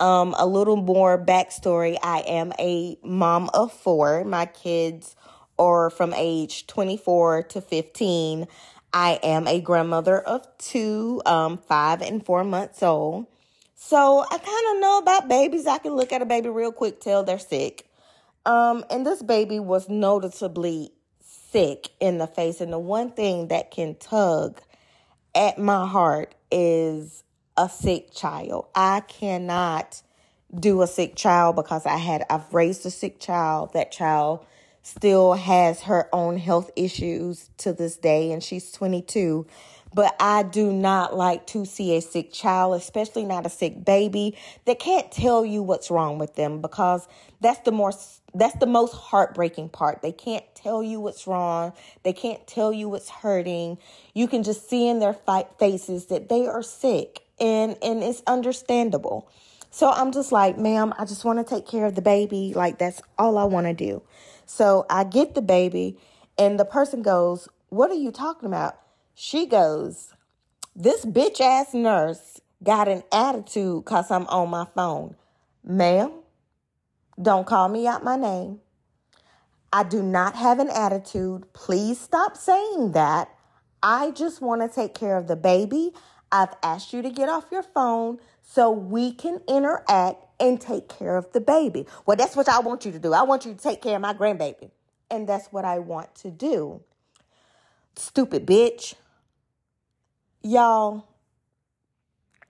Um, 0.01 0.35
a 0.37 0.45
little 0.45 0.75
more 0.75 1.23
backstory 1.23 1.97
I 2.03 2.19
am 2.27 2.51
a 2.59 2.97
mom 3.01 3.49
of 3.53 3.71
four. 3.71 4.25
My 4.25 4.45
kids 4.45 5.15
are 5.57 5.89
from 5.89 6.13
age 6.13 6.67
24 6.67 7.43
to 7.43 7.61
15. 7.61 8.47
I 8.93 9.19
am 9.23 9.47
a 9.47 9.61
grandmother 9.61 10.19
of 10.19 10.45
two, 10.57 11.21
um, 11.25 11.57
five 11.57 12.01
and 12.01 12.25
four 12.25 12.43
months 12.43 12.83
old. 12.83 13.27
So 13.75 14.23
I 14.23 14.37
kind 14.37 14.75
of 14.75 14.81
know 14.81 14.99
about 14.99 15.27
babies. 15.27 15.65
I 15.65 15.77
can 15.77 15.93
look 15.95 16.11
at 16.11 16.21
a 16.21 16.25
baby 16.25 16.49
real 16.49 16.71
quick, 16.71 17.01
tell 17.01 17.23
they're 17.23 17.39
sick. 17.39 17.89
Um, 18.45 18.83
and 18.89 19.05
this 19.05 19.21
baby 19.21 19.59
was 19.59 19.89
noticeably 19.89 20.91
sick 21.51 21.89
in 21.99 22.17
the 22.17 22.27
face. 22.27 22.61
And 22.61 22.71
the 22.71 22.79
one 22.79 23.11
thing 23.11 23.47
that 23.47 23.71
can 23.71 23.95
tug 23.95 24.61
at 25.33 25.57
my 25.57 25.87
heart 25.87 26.35
is 26.51 27.23
a 27.57 27.69
sick 27.69 28.13
child. 28.13 28.67
I 28.75 29.01
cannot 29.01 30.01
do 30.57 30.81
a 30.81 30.87
sick 30.87 31.15
child 31.15 31.55
because 31.55 31.85
I 31.85 31.97
had 31.97 32.23
I've 32.29 32.53
raised 32.53 32.85
a 32.85 32.91
sick 32.91 33.19
child. 33.19 33.73
That 33.73 33.91
child 33.91 34.45
still 34.83 35.33
has 35.33 35.81
her 35.81 36.09
own 36.13 36.37
health 36.37 36.71
issues 36.75 37.49
to 37.57 37.73
this 37.73 37.97
day 37.97 38.31
and 38.31 38.43
she's 38.43 38.71
22 38.71 39.45
but 39.93 40.15
I 40.19 40.43
do 40.43 40.71
not 40.71 41.15
like 41.15 41.47
to 41.47 41.65
see 41.65 41.95
a 41.97 42.01
sick 42.01 42.31
child, 42.31 42.75
especially 42.75 43.25
not 43.25 43.45
a 43.45 43.49
sick 43.49 43.83
baby 43.83 44.37
that 44.65 44.79
can't 44.79 45.11
tell 45.11 45.45
you 45.45 45.61
what's 45.61 45.91
wrong 45.91 46.17
with 46.17 46.35
them 46.35 46.61
because 46.61 47.07
that's 47.41 47.59
the 47.61 47.71
more 47.71 47.91
that's 48.33 48.57
the 48.59 48.67
most 48.67 48.93
heartbreaking 48.93 49.69
part. 49.69 50.01
They 50.01 50.13
can't 50.13 50.45
tell 50.55 50.81
you 50.81 51.01
what's 51.01 51.27
wrong. 51.27 51.73
They 52.03 52.13
can't 52.13 52.45
tell 52.47 52.71
you 52.71 52.87
what's 52.87 53.09
hurting. 53.09 53.77
You 54.13 54.27
can 54.27 54.43
just 54.43 54.69
see 54.69 54.87
in 54.87 54.99
their 54.99 55.17
faces 55.59 56.05
that 56.05 56.29
they 56.29 56.47
are 56.47 56.63
sick 56.63 57.25
and 57.39 57.77
and 57.81 58.01
it's 58.01 58.23
understandable. 58.25 59.29
So 59.73 59.89
I'm 59.89 60.11
just 60.11 60.31
like, 60.31 60.57
"Ma'am, 60.57 60.93
I 60.97 61.05
just 61.05 61.25
want 61.25 61.45
to 61.45 61.55
take 61.55 61.67
care 61.67 61.85
of 61.85 61.95
the 61.95 62.01
baby. 62.01 62.53
Like 62.55 62.77
that's 62.77 63.01
all 63.17 63.37
I 63.37 63.43
want 63.43 63.67
to 63.67 63.73
do." 63.73 64.01
So 64.53 64.85
I 64.89 65.05
get 65.05 65.33
the 65.33 65.41
baby 65.41 65.97
and 66.37 66.59
the 66.59 66.65
person 66.65 67.01
goes, 67.01 67.47
"What 67.69 67.89
are 67.89 68.01
you 68.05 68.11
talking 68.11 68.47
about?" 68.47 68.75
She 69.13 69.45
goes, 69.45 70.13
This 70.75 71.05
bitch 71.05 71.39
ass 71.39 71.73
nurse 71.73 72.41
got 72.61 72.89
an 72.89 73.03
attitude 73.13 73.85
because 73.85 74.11
I'm 74.11 74.27
on 74.27 74.49
my 74.49 74.65
phone. 74.75 75.15
Ma'am, 75.63 76.11
don't 77.21 77.47
call 77.47 77.69
me 77.69 77.87
out 77.87 78.03
my 78.03 78.17
name. 78.17 78.59
I 79.71 79.83
do 79.83 80.03
not 80.03 80.35
have 80.35 80.59
an 80.59 80.69
attitude. 80.69 81.53
Please 81.53 81.97
stop 81.97 82.35
saying 82.35 82.91
that. 82.91 83.29
I 83.81 84.11
just 84.11 84.41
want 84.41 84.61
to 84.61 84.67
take 84.67 84.93
care 84.93 85.15
of 85.17 85.27
the 85.27 85.37
baby. 85.37 85.93
I've 86.31 86.53
asked 86.63 86.93
you 86.93 87.01
to 87.01 87.09
get 87.09 87.29
off 87.29 87.45
your 87.51 87.63
phone 87.63 88.19
so 88.41 88.71
we 88.71 89.13
can 89.13 89.41
interact 89.47 90.25
and 90.39 90.59
take 90.59 90.89
care 90.89 91.17
of 91.17 91.31
the 91.33 91.41
baby. 91.41 91.85
Well, 92.05 92.17
that's 92.17 92.35
what 92.35 92.49
I 92.49 92.59
want 92.59 92.85
you 92.85 92.91
to 92.91 92.99
do. 92.99 93.13
I 93.13 93.23
want 93.23 93.45
you 93.45 93.53
to 93.53 93.59
take 93.59 93.81
care 93.81 93.95
of 93.95 94.01
my 94.01 94.13
grandbaby. 94.13 94.71
And 95.09 95.27
that's 95.27 95.47
what 95.47 95.65
I 95.65 95.79
want 95.79 96.15
to 96.15 96.31
do. 96.31 96.81
Stupid 97.95 98.45
bitch. 98.45 98.95
Y'all, 100.41 101.05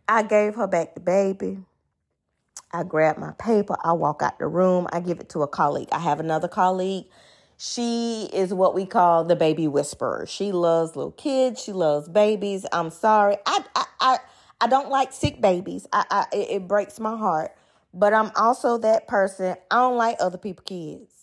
I 0.07 0.23
gave 0.23 0.55
her 0.55 0.67
back 0.67 0.93
the 0.93 1.01
baby. 1.01 1.59
I 2.71 2.83
grab 2.83 3.17
my 3.17 3.31
paper. 3.33 3.75
I 3.83 3.93
walk 3.93 4.21
out 4.21 4.39
the 4.39 4.47
room. 4.47 4.87
I 4.93 5.01
give 5.01 5.19
it 5.19 5.29
to 5.29 5.41
a 5.41 5.47
colleague. 5.47 5.89
I 5.91 5.99
have 5.99 6.19
another 6.19 6.47
colleague. 6.47 7.05
She 7.63 8.27
is 8.33 8.51
what 8.55 8.73
we 8.73 8.87
call 8.87 9.23
the 9.23 9.35
baby 9.35 9.67
whisperer. 9.67 10.25
She 10.27 10.51
loves 10.51 10.95
little 10.95 11.11
kids. 11.11 11.61
She 11.61 11.73
loves 11.73 12.09
babies. 12.09 12.65
I'm 12.71 12.89
sorry. 12.89 13.37
I 13.45 13.63
I 13.75 13.85
I, 13.99 14.17
I 14.61 14.67
don't 14.67 14.89
like 14.89 15.13
sick 15.13 15.39
babies. 15.39 15.85
I, 15.93 16.03
I 16.09 16.25
it, 16.35 16.67
breaks 16.67 16.99
my 16.99 17.15
heart. 17.15 17.51
But 17.93 18.15
I'm 18.15 18.31
also 18.35 18.79
that 18.79 19.07
person. 19.07 19.57
I 19.69 19.75
don't 19.75 19.95
like 19.95 20.17
other 20.19 20.39
people 20.39 20.63
kids. 20.63 21.13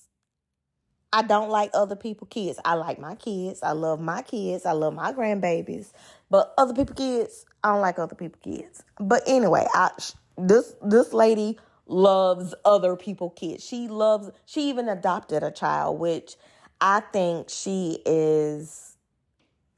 I 1.12 1.22
don't 1.22 1.50
like 1.50 1.72
other 1.74 1.96
people 1.96 2.28
kids. 2.28 2.60
I 2.64 2.74
like 2.74 3.00
my 3.00 3.16
kids. 3.16 3.58
I 3.64 3.72
love 3.72 3.98
my 3.98 4.22
kids. 4.22 4.64
I 4.64 4.72
love 4.72 4.94
my 4.94 5.12
grandbabies. 5.12 5.90
But 6.30 6.54
other 6.56 6.72
people 6.72 6.94
kids, 6.94 7.46
I 7.64 7.72
don't 7.72 7.80
like 7.80 7.98
other 7.98 8.14
people 8.14 8.38
kids. 8.44 8.84
But 9.00 9.24
anyway, 9.26 9.66
I 9.74 9.90
this 10.36 10.76
this 10.82 11.12
lady 11.12 11.58
loves 11.88 12.54
other 12.64 12.96
people 12.96 13.30
kids. 13.30 13.64
She 13.64 13.88
loves 13.88 14.30
she 14.46 14.68
even 14.70 14.88
adopted 14.88 15.42
a 15.42 15.50
child 15.50 15.98
which 16.00 16.36
I 16.80 17.00
think 17.00 17.50
she 17.50 18.00
is 18.06 18.96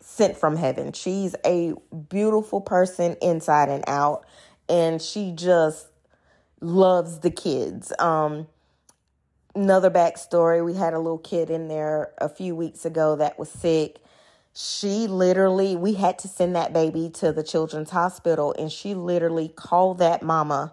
sent 0.00 0.36
from 0.36 0.56
heaven. 0.56 0.92
She's 0.92 1.36
a 1.46 1.74
beautiful 2.10 2.60
person 2.60 3.16
inside 3.22 3.70
and 3.70 3.84
out 3.88 4.26
and 4.68 5.02
she 5.02 5.32
just 5.32 5.88
loves 6.60 7.20
the 7.20 7.30
kids. 7.30 7.92
Um 7.98 8.48
another 9.54 9.90
backstory 9.90 10.64
we 10.64 10.74
had 10.74 10.94
a 10.94 10.98
little 10.98 11.18
kid 11.18 11.50
in 11.50 11.68
there 11.68 12.12
a 12.18 12.28
few 12.28 12.54
weeks 12.54 12.84
ago 12.84 13.16
that 13.16 13.38
was 13.38 13.50
sick 13.50 13.98
she 14.54 15.06
literally 15.08 15.76
we 15.76 15.94
had 15.94 16.18
to 16.18 16.28
send 16.28 16.54
that 16.56 16.72
baby 16.72 17.10
to 17.10 17.32
the 17.32 17.42
children's 17.42 17.90
hospital 17.90 18.54
and 18.58 18.70
she 18.72 18.94
literally 18.94 19.48
called 19.48 19.98
that 19.98 20.22
mama 20.22 20.72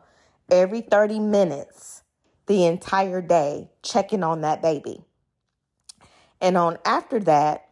every 0.50 0.82
30 0.82 1.20
minutes 1.20 2.04
the 2.48 2.66
entire 2.66 3.22
day 3.22 3.70
checking 3.84 4.24
on 4.24 4.42
that 4.42 4.62
baby. 4.62 5.04
And 6.40 6.58
on 6.58 6.78
after 6.86 7.20
that 7.22 7.64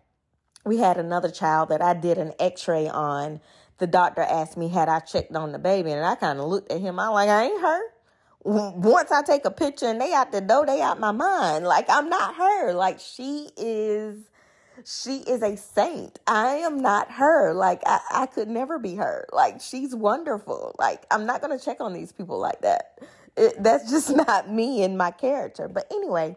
we 0.65 0.77
had 0.77 0.97
another 0.97 1.29
child 1.29 1.69
that 1.69 1.81
i 1.81 1.93
did 1.93 2.17
an 2.17 2.33
x-ray 2.39 2.87
on. 2.87 3.39
The 3.77 3.87
doctor 3.87 4.21
asked 4.21 4.57
me 4.57 4.69
had 4.69 4.89
i 4.89 4.99
checked 4.99 5.35
on 5.35 5.51
the 5.51 5.59
baby? 5.59 5.91
And 5.91 6.05
i 6.05 6.15
kind 6.15 6.39
of 6.39 6.45
looked 6.45 6.71
at 6.71 6.81
him. 6.81 6.99
I'm 6.99 7.13
like 7.13 7.29
i 7.29 7.45
ain't 7.45 7.61
her. 7.61 7.81
Once 8.43 9.11
I 9.11 9.23
take 9.23 9.45
a 9.45 9.51
picture 9.51 9.87
and 9.87 9.99
they 9.99 10.13
out 10.13 10.31
the 10.31 10.41
door, 10.41 10.67
they 10.67 10.79
out 10.79 10.99
my 10.99 11.11
mind. 11.11 11.65
Like 11.65 11.85
I'm 11.89 12.09
not 12.09 12.35
her. 12.35 12.73
Like 12.73 12.99
she 12.99 13.49
is 13.57 14.17
she 14.85 15.17
is 15.17 15.41
a 15.41 15.57
saint. 15.57 16.19
I 16.27 16.57
am 16.57 16.79
not 16.79 17.11
her. 17.11 17.53
Like 17.53 17.81
I, 17.85 17.99
I 18.11 18.25
could 18.27 18.47
never 18.47 18.77
be 18.77 18.95
her. 18.95 19.27
Like 19.33 19.61
she's 19.61 19.95
wonderful. 19.95 20.75
Like 20.77 21.05
I'm 21.09 21.25
not 21.25 21.41
gonna 21.41 21.59
check 21.59 21.81
on 21.81 21.93
these 21.93 22.11
people 22.11 22.39
like 22.39 22.61
that. 22.61 22.99
It, 23.35 23.61
that's 23.61 23.89
just 23.89 24.15
not 24.27 24.51
me 24.51 24.83
and 24.83 24.97
my 24.97 25.11
character. 25.11 25.67
But 25.67 25.87
anyway, 25.91 26.35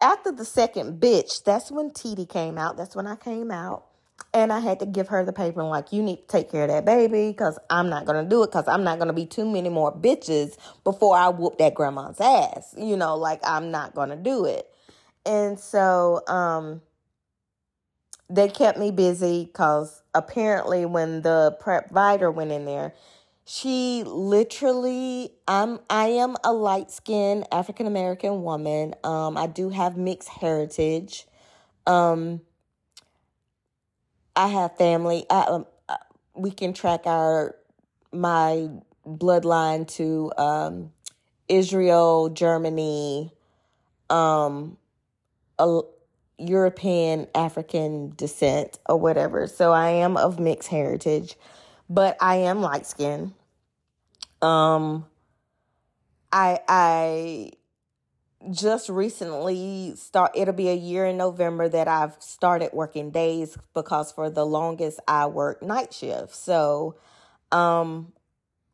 after 0.00 0.32
the 0.32 0.44
second 0.44 1.00
bitch, 1.00 1.44
that's 1.44 1.70
when 1.70 1.92
Titi 1.92 2.26
came 2.26 2.58
out. 2.58 2.76
That's 2.76 2.96
when 2.96 3.06
I 3.06 3.16
came 3.16 3.50
out. 3.50 3.84
And 4.34 4.52
I 4.52 4.60
had 4.60 4.78
to 4.80 4.86
give 4.86 5.08
her 5.08 5.24
the 5.24 5.32
paper 5.32 5.60
and 5.60 5.68
like, 5.68 5.92
you 5.92 6.02
need 6.02 6.16
to 6.16 6.26
take 6.26 6.50
care 6.50 6.62
of 6.64 6.70
that 6.70 6.84
baby 6.84 7.28
because 7.28 7.58
I'm 7.70 7.88
not 7.88 8.06
going 8.06 8.22
to 8.22 8.28
do 8.28 8.42
it 8.42 8.48
because 8.48 8.66
I'm 8.68 8.84
not 8.84 8.98
going 8.98 9.08
to 9.08 9.14
be 9.14 9.26
too 9.26 9.50
many 9.50 9.68
more 9.68 9.94
bitches 9.94 10.56
before 10.84 11.16
I 11.16 11.28
whoop 11.28 11.58
that 11.58 11.74
grandma's 11.74 12.20
ass. 12.20 12.74
You 12.78 12.96
know, 12.96 13.16
like 13.16 13.40
I'm 13.44 13.70
not 13.70 13.94
going 13.94 14.10
to 14.10 14.16
do 14.16 14.44
it. 14.44 14.68
And 15.26 15.58
so, 15.58 16.22
um, 16.28 16.82
they 18.32 18.48
kept 18.48 18.78
me 18.78 18.90
busy 18.90 19.44
because 19.44 20.02
apparently 20.14 20.86
when 20.86 21.22
the 21.22 21.56
prep 21.60 21.88
provider 21.88 22.30
went 22.30 22.50
in 22.50 22.64
there, 22.64 22.94
she 23.44 24.02
literally 24.06 25.32
I'm 25.46 25.80
I 25.90 26.06
am 26.06 26.36
a 26.42 26.52
light 26.52 26.90
skinned 26.90 27.46
African 27.52 27.86
American 27.86 28.42
woman. 28.42 28.94
Um 29.04 29.36
I 29.36 29.46
do 29.46 29.68
have 29.68 29.96
mixed 29.96 30.28
heritage. 30.28 31.26
Um 31.86 32.40
I 34.34 34.48
have 34.48 34.76
family. 34.76 35.26
I, 35.28 35.42
um, 35.42 35.66
uh, 35.88 35.96
we 36.34 36.50
can 36.50 36.72
track 36.72 37.02
our 37.06 37.54
my 38.12 38.68
bloodline 39.06 39.86
to 39.96 40.32
um, 40.38 40.92
Israel, 41.48 42.28
Germany, 42.30 43.32
um, 44.10 44.76
European 46.48 47.26
African 47.34 48.12
descent 48.16 48.78
or 48.88 48.96
whatever. 48.98 49.46
So 49.46 49.72
I 49.72 49.90
am 49.90 50.16
of 50.16 50.38
mixed 50.40 50.68
heritage, 50.68 51.36
but 51.88 52.16
I 52.20 52.36
am 52.36 52.60
light 52.60 52.86
skinned. 52.86 53.32
Um 54.40 55.06
I 56.32 56.60
I 56.68 57.50
just 58.50 58.88
recently 58.88 59.94
start 59.96 60.32
it'll 60.34 60.54
be 60.54 60.68
a 60.68 60.74
year 60.74 61.06
in 61.06 61.16
November 61.16 61.68
that 61.68 61.86
I've 61.86 62.16
started 62.18 62.70
working 62.72 63.10
days 63.10 63.56
because 63.72 64.10
for 64.10 64.30
the 64.30 64.44
longest 64.44 64.98
I 65.06 65.26
work 65.26 65.62
night 65.62 65.94
shift. 65.94 66.34
So 66.34 66.96
um 67.52 68.12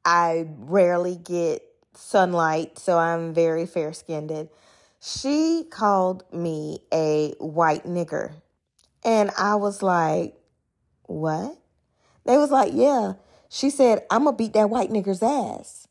I 0.04 0.46
rarely 0.56 1.16
get 1.16 1.62
sunlight, 1.94 2.78
so 2.78 2.96
I'm 2.98 3.34
very 3.34 3.66
fair 3.66 3.92
skinned. 3.92 4.48
She 5.00 5.64
called 5.70 6.24
me 6.32 6.80
a 6.92 7.34
white 7.38 7.84
nigger. 7.84 8.32
And 9.04 9.30
I 9.38 9.54
was 9.54 9.82
like, 9.82 10.34
What? 11.04 11.56
They 12.24 12.36
was 12.36 12.50
like, 12.50 12.72
Yeah. 12.74 13.14
She 13.48 13.70
said, 13.70 14.04
I'm 14.10 14.24
gonna 14.24 14.36
beat 14.36 14.54
that 14.54 14.70
white 14.70 14.90
nigger's 14.90 15.22
ass. 15.22 15.86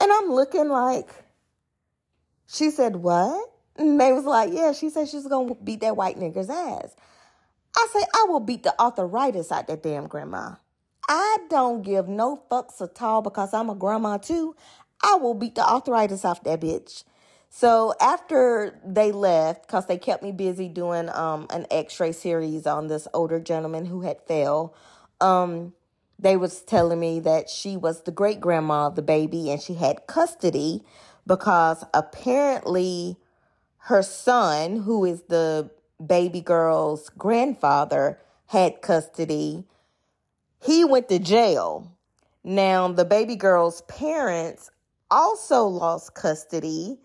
And 0.00 0.12
I'm 0.12 0.30
looking 0.30 0.68
like, 0.68 1.08
she 2.46 2.70
said, 2.70 2.96
What? 2.96 3.50
And 3.76 3.98
they 3.98 4.12
was 4.12 4.24
like, 4.24 4.52
Yeah, 4.52 4.72
she 4.72 4.90
said 4.90 5.08
she's 5.08 5.26
gonna 5.26 5.54
beat 5.54 5.80
that 5.80 5.96
white 5.96 6.18
nigger's 6.18 6.50
ass. 6.50 6.94
I 7.74 7.88
say, 7.92 8.04
I 8.14 8.26
will 8.28 8.40
beat 8.40 8.62
the 8.62 8.78
arthritis 8.78 9.50
out 9.50 9.66
that 9.68 9.82
damn 9.82 10.06
grandma. 10.06 10.56
I 11.08 11.38
don't 11.48 11.82
give 11.82 12.08
no 12.08 12.42
fucks 12.50 12.80
at 12.82 13.00
all 13.02 13.22
because 13.22 13.54
I'm 13.54 13.70
a 13.70 13.74
grandma 13.74 14.18
too. 14.18 14.54
I 15.02 15.16
will 15.16 15.34
beat 15.34 15.54
the 15.54 15.66
arthritis 15.66 16.24
off 16.24 16.44
that 16.44 16.60
bitch. 16.60 17.04
So 17.54 17.92
after 18.00 18.80
they 18.82 19.12
left, 19.12 19.66
because 19.66 19.84
they 19.84 19.98
kept 19.98 20.22
me 20.22 20.32
busy 20.32 20.70
doing 20.70 21.10
um, 21.10 21.46
an 21.50 21.66
X-ray 21.70 22.12
series 22.12 22.66
on 22.66 22.86
this 22.86 23.06
older 23.12 23.38
gentleman 23.38 23.84
who 23.84 24.00
had 24.00 24.22
fell, 24.26 24.74
um, 25.20 25.74
they 26.18 26.34
was 26.34 26.62
telling 26.62 26.98
me 26.98 27.20
that 27.20 27.50
she 27.50 27.76
was 27.76 28.02
the 28.02 28.10
great 28.10 28.40
grandma 28.40 28.86
of 28.86 28.94
the 28.94 29.02
baby 29.02 29.50
and 29.50 29.60
she 29.60 29.74
had 29.74 30.06
custody 30.06 30.82
because 31.26 31.84
apparently 31.92 33.18
her 33.80 34.02
son, 34.02 34.76
who 34.84 35.04
is 35.04 35.24
the 35.24 35.70
baby 36.04 36.40
girl's 36.40 37.10
grandfather, 37.10 38.18
had 38.46 38.80
custody. 38.80 39.64
He 40.58 40.86
went 40.86 41.10
to 41.10 41.18
jail. 41.18 41.92
Now 42.42 42.90
the 42.90 43.04
baby 43.04 43.36
girl's 43.36 43.82
parents 43.82 44.70
also 45.10 45.64
lost 45.64 46.14
custody 46.14 46.96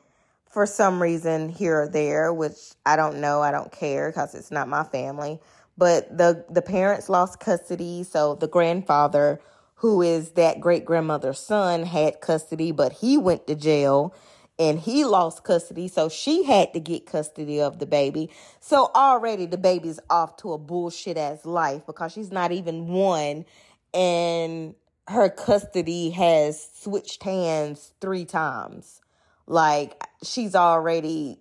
for 0.49 0.65
some 0.65 1.01
reason 1.01 1.49
here 1.49 1.83
or 1.83 1.89
there, 1.89 2.33
which 2.33 2.57
I 2.85 2.95
don't 2.95 3.21
know, 3.21 3.41
I 3.41 3.51
don't 3.51 3.71
care 3.71 4.09
because 4.09 4.35
it's 4.35 4.51
not 4.51 4.67
my 4.67 4.83
family. 4.83 5.39
But 5.77 6.17
the 6.17 6.45
the 6.49 6.61
parents 6.61 7.09
lost 7.09 7.39
custody, 7.39 8.03
so 8.03 8.35
the 8.35 8.47
grandfather, 8.47 9.41
who 9.75 10.01
is 10.01 10.31
that 10.31 10.59
great 10.61 10.85
grandmother's 10.85 11.39
son, 11.39 11.83
had 11.83 12.21
custody, 12.21 12.71
but 12.71 12.93
he 12.93 13.17
went 13.17 13.47
to 13.47 13.55
jail 13.55 14.15
and 14.59 14.79
he 14.79 15.05
lost 15.05 15.43
custody, 15.43 15.87
so 15.87 16.09
she 16.09 16.43
had 16.43 16.73
to 16.73 16.79
get 16.79 17.05
custody 17.05 17.61
of 17.61 17.79
the 17.79 17.85
baby. 17.85 18.31
So 18.59 18.91
already 18.95 19.45
the 19.45 19.57
baby's 19.57 19.99
off 20.09 20.37
to 20.37 20.53
a 20.53 20.57
bullshit 20.57 21.17
ass 21.17 21.45
life 21.45 21.85
because 21.85 22.13
she's 22.13 22.31
not 22.31 22.51
even 22.51 22.87
one 22.87 23.45
and 23.93 24.75
her 25.07 25.29
custody 25.29 26.11
has 26.11 26.69
switched 26.75 27.23
hands 27.23 27.93
three 28.01 28.25
times 28.25 29.01
like 29.47 30.01
she's 30.23 30.55
already 30.55 31.39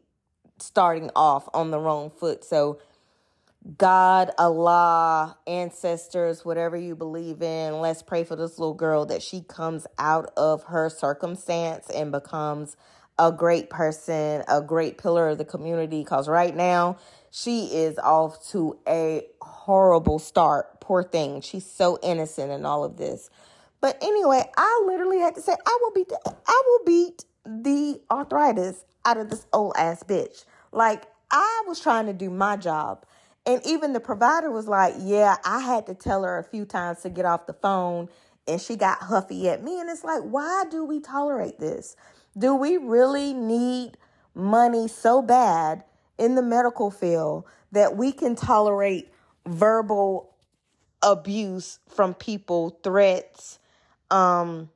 starting 0.58 1.10
off 1.14 1.48
on 1.54 1.70
the 1.70 1.78
wrong 1.78 2.10
foot. 2.10 2.44
So, 2.44 2.80
God, 3.78 4.30
Allah, 4.38 5.36
ancestors, 5.46 6.44
whatever 6.44 6.76
you 6.76 6.94
believe 6.94 7.42
in, 7.42 7.80
let's 7.80 8.02
pray 8.02 8.22
for 8.22 8.36
this 8.36 8.58
little 8.58 8.74
girl 8.74 9.06
that 9.06 9.22
she 9.22 9.40
comes 9.40 9.86
out 9.98 10.30
of 10.36 10.64
her 10.64 10.88
circumstance 10.88 11.90
and 11.90 12.12
becomes 12.12 12.76
a 13.18 13.32
great 13.32 13.68
person, 13.68 14.44
a 14.46 14.62
great 14.62 14.98
pillar 14.98 15.30
of 15.30 15.38
the 15.38 15.44
community. 15.44 16.00
Because 16.02 16.28
right 16.28 16.54
now, 16.54 16.98
she 17.30 17.66
is 17.66 17.98
off 17.98 18.46
to 18.50 18.78
a 18.86 19.26
horrible 19.42 20.18
start. 20.18 20.80
Poor 20.80 21.02
thing. 21.02 21.40
She's 21.40 21.66
so 21.68 21.98
innocent 22.02 22.52
in 22.52 22.64
all 22.64 22.84
of 22.84 22.96
this. 22.96 23.30
But 23.80 23.98
anyway, 24.02 24.42
I 24.56 24.84
literally 24.86 25.18
had 25.18 25.34
to 25.34 25.42
say, 25.42 25.52
I 25.66 25.78
will 25.82 25.92
beat, 25.92 26.12
I 26.46 26.62
will 26.66 26.84
beat 26.86 27.24
the 27.46 28.00
arthritis 28.10 28.84
out 29.04 29.16
of 29.16 29.30
this 29.30 29.46
old 29.52 29.74
ass 29.76 30.02
bitch. 30.02 30.44
Like, 30.72 31.04
I 31.30 31.62
was 31.66 31.80
trying 31.80 32.06
to 32.06 32.12
do 32.12 32.30
my 32.30 32.56
job. 32.56 33.04
And 33.44 33.60
even 33.64 33.92
the 33.92 34.00
provider 34.00 34.50
was 34.50 34.66
like, 34.66 34.94
Yeah, 34.98 35.36
I 35.44 35.60
had 35.60 35.86
to 35.86 35.94
tell 35.94 36.24
her 36.24 36.38
a 36.38 36.44
few 36.44 36.64
times 36.64 37.02
to 37.02 37.10
get 37.10 37.24
off 37.24 37.46
the 37.46 37.52
phone. 37.52 38.08
And 38.48 38.60
she 38.60 38.76
got 38.76 39.02
huffy 39.02 39.48
at 39.48 39.62
me. 39.62 39.80
And 39.80 39.90
it's 39.90 40.04
like, 40.04 40.22
why 40.22 40.64
do 40.70 40.84
we 40.84 41.00
tolerate 41.00 41.58
this? 41.58 41.96
Do 42.38 42.54
we 42.54 42.76
really 42.76 43.32
need 43.32 43.98
money 44.34 44.86
so 44.86 45.20
bad 45.20 45.82
in 46.18 46.36
the 46.36 46.42
medical 46.42 46.90
field 46.90 47.44
that 47.72 47.96
we 47.96 48.12
can 48.12 48.36
tolerate 48.36 49.08
verbal 49.46 50.34
abuse 51.02 51.78
from 51.88 52.14
people, 52.14 52.78
threats, 52.82 53.58
um, 54.10 54.70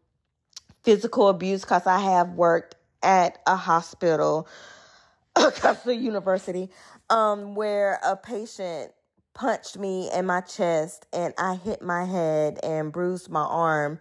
physical 0.83 1.29
abuse 1.29 1.63
because 1.63 1.87
I 1.87 1.99
have 1.99 2.31
worked 2.31 2.75
at 3.03 3.39
a 3.47 3.57
hospital, 3.57 4.49
a 5.37 5.93
university, 5.93 6.71
um, 7.09 7.55
where 7.55 8.01
a 8.05 8.17
patient 8.17 8.93
punched 9.35 9.79
me 9.79 10.11
in 10.13 10.27
my 10.27 10.41
chest 10.41 11.07
and 11.13 11.33
I 11.39 11.55
hit 11.55 11.83
my 11.83 12.05
head 12.05 12.59
and 12.63 12.93
bruised 12.93 13.31
my 13.31 13.43
arm 13.43 13.99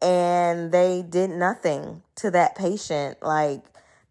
and 0.00 0.72
they 0.72 1.04
did 1.08 1.30
nothing 1.30 2.02
to 2.16 2.30
that 2.32 2.56
patient. 2.56 3.22
Like 3.22 3.62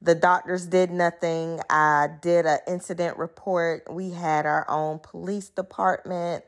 the 0.02 0.16
doctors 0.16 0.66
did 0.66 0.90
nothing. 0.90 1.60
I 1.70 2.08
did 2.22 2.46
an 2.46 2.60
incident 2.68 3.18
report. 3.18 3.92
We 3.92 4.12
had 4.12 4.46
our 4.46 4.66
own 4.70 5.00
police 5.00 5.50
department. 5.50 6.46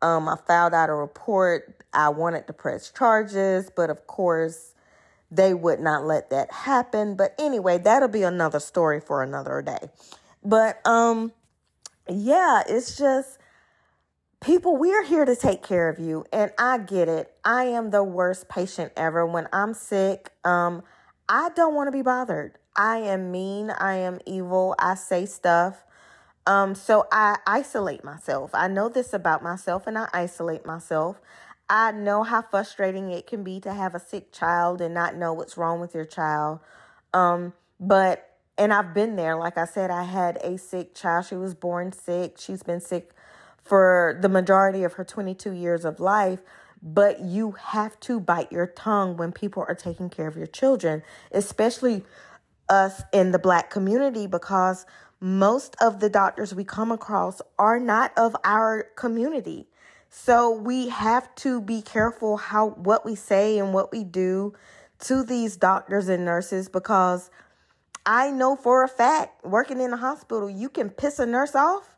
Um, 0.00 0.28
I 0.28 0.36
filed 0.46 0.74
out 0.74 0.88
a 0.88 0.94
report. 0.94 1.84
I 1.92 2.08
wanted 2.08 2.46
to 2.46 2.52
press 2.52 2.90
charges, 2.90 3.70
but 3.74 3.90
of 3.90 4.06
course, 4.06 4.72
they 5.30 5.52
would 5.52 5.80
not 5.80 6.04
let 6.04 6.30
that 6.30 6.50
happen. 6.52 7.14
But 7.14 7.34
anyway, 7.38 7.78
that'll 7.78 8.08
be 8.08 8.22
another 8.22 8.60
story 8.60 9.00
for 9.00 9.22
another 9.22 9.62
day. 9.62 9.90
But 10.44 10.86
um 10.86 11.32
yeah, 12.08 12.62
it's 12.66 12.96
just 12.96 13.38
people 14.40 14.76
we're 14.76 15.04
here 15.04 15.24
to 15.24 15.36
take 15.36 15.62
care 15.62 15.88
of 15.88 15.98
you 15.98 16.24
and 16.32 16.52
I 16.58 16.78
get 16.78 17.08
it. 17.08 17.32
I 17.44 17.64
am 17.64 17.90
the 17.90 18.04
worst 18.04 18.48
patient 18.48 18.92
ever 18.96 19.26
when 19.26 19.48
I'm 19.52 19.74
sick. 19.74 20.32
Um 20.44 20.82
I 21.28 21.50
don't 21.54 21.74
want 21.74 21.88
to 21.88 21.92
be 21.92 22.02
bothered. 22.02 22.56
I 22.74 22.98
am 22.98 23.30
mean, 23.30 23.70
I 23.70 23.96
am 23.96 24.20
evil, 24.24 24.74
I 24.78 24.94
say 24.94 25.26
stuff. 25.26 25.84
Um 26.46 26.74
so 26.74 27.06
I 27.12 27.36
isolate 27.46 28.02
myself. 28.02 28.50
I 28.54 28.68
know 28.68 28.88
this 28.88 29.12
about 29.12 29.42
myself 29.42 29.86
and 29.86 29.98
I 29.98 30.08
isolate 30.14 30.64
myself. 30.64 31.20
I 31.70 31.92
know 31.92 32.22
how 32.22 32.42
frustrating 32.42 33.10
it 33.10 33.26
can 33.26 33.42
be 33.44 33.60
to 33.60 33.74
have 33.74 33.94
a 33.94 34.00
sick 34.00 34.32
child 34.32 34.80
and 34.80 34.94
not 34.94 35.16
know 35.16 35.32
what's 35.34 35.56
wrong 35.56 35.80
with 35.80 35.94
your 35.94 36.06
child. 36.06 36.60
Um, 37.12 37.52
but, 37.78 38.36
and 38.56 38.72
I've 38.72 38.94
been 38.94 39.16
there. 39.16 39.36
Like 39.36 39.58
I 39.58 39.66
said, 39.66 39.90
I 39.90 40.04
had 40.04 40.38
a 40.38 40.56
sick 40.56 40.94
child. 40.94 41.26
She 41.26 41.34
was 41.34 41.54
born 41.54 41.92
sick. 41.92 42.36
She's 42.38 42.62
been 42.62 42.80
sick 42.80 43.12
for 43.62 44.18
the 44.22 44.30
majority 44.30 44.82
of 44.82 44.94
her 44.94 45.04
22 45.04 45.52
years 45.52 45.84
of 45.84 46.00
life. 46.00 46.40
But 46.82 47.20
you 47.20 47.52
have 47.52 47.98
to 48.00 48.20
bite 48.20 48.50
your 48.50 48.66
tongue 48.66 49.16
when 49.16 49.32
people 49.32 49.64
are 49.68 49.74
taking 49.74 50.08
care 50.08 50.28
of 50.28 50.36
your 50.36 50.46
children, 50.46 51.02
especially 51.32 52.04
us 52.68 53.02
in 53.12 53.32
the 53.32 53.38
black 53.38 53.68
community, 53.68 54.26
because 54.26 54.86
most 55.20 55.76
of 55.80 56.00
the 56.00 56.08
doctors 56.08 56.54
we 56.54 56.64
come 56.64 56.92
across 56.92 57.42
are 57.58 57.80
not 57.80 58.16
of 58.16 58.36
our 58.44 58.84
community. 58.96 59.66
So 60.10 60.50
we 60.50 60.88
have 60.88 61.34
to 61.36 61.60
be 61.60 61.82
careful 61.82 62.36
how 62.36 62.70
what 62.70 63.04
we 63.04 63.14
say 63.14 63.58
and 63.58 63.74
what 63.74 63.92
we 63.92 64.04
do 64.04 64.54
to 65.00 65.22
these 65.22 65.56
doctors 65.56 66.08
and 66.08 66.24
nurses 66.24 66.68
because 66.68 67.30
I 68.06 68.30
know 68.30 68.56
for 68.56 68.82
a 68.82 68.88
fact 68.88 69.44
working 69.44 69.80
in 69.80 69.92
a 69.92 69.96
hospital 69.96 70.48
you 70.48 70.68
can 70.68 70.90
piss 70.90 71.18
a 71.18 71.26
nurse 71.26 71.54
off. 71.54 71.96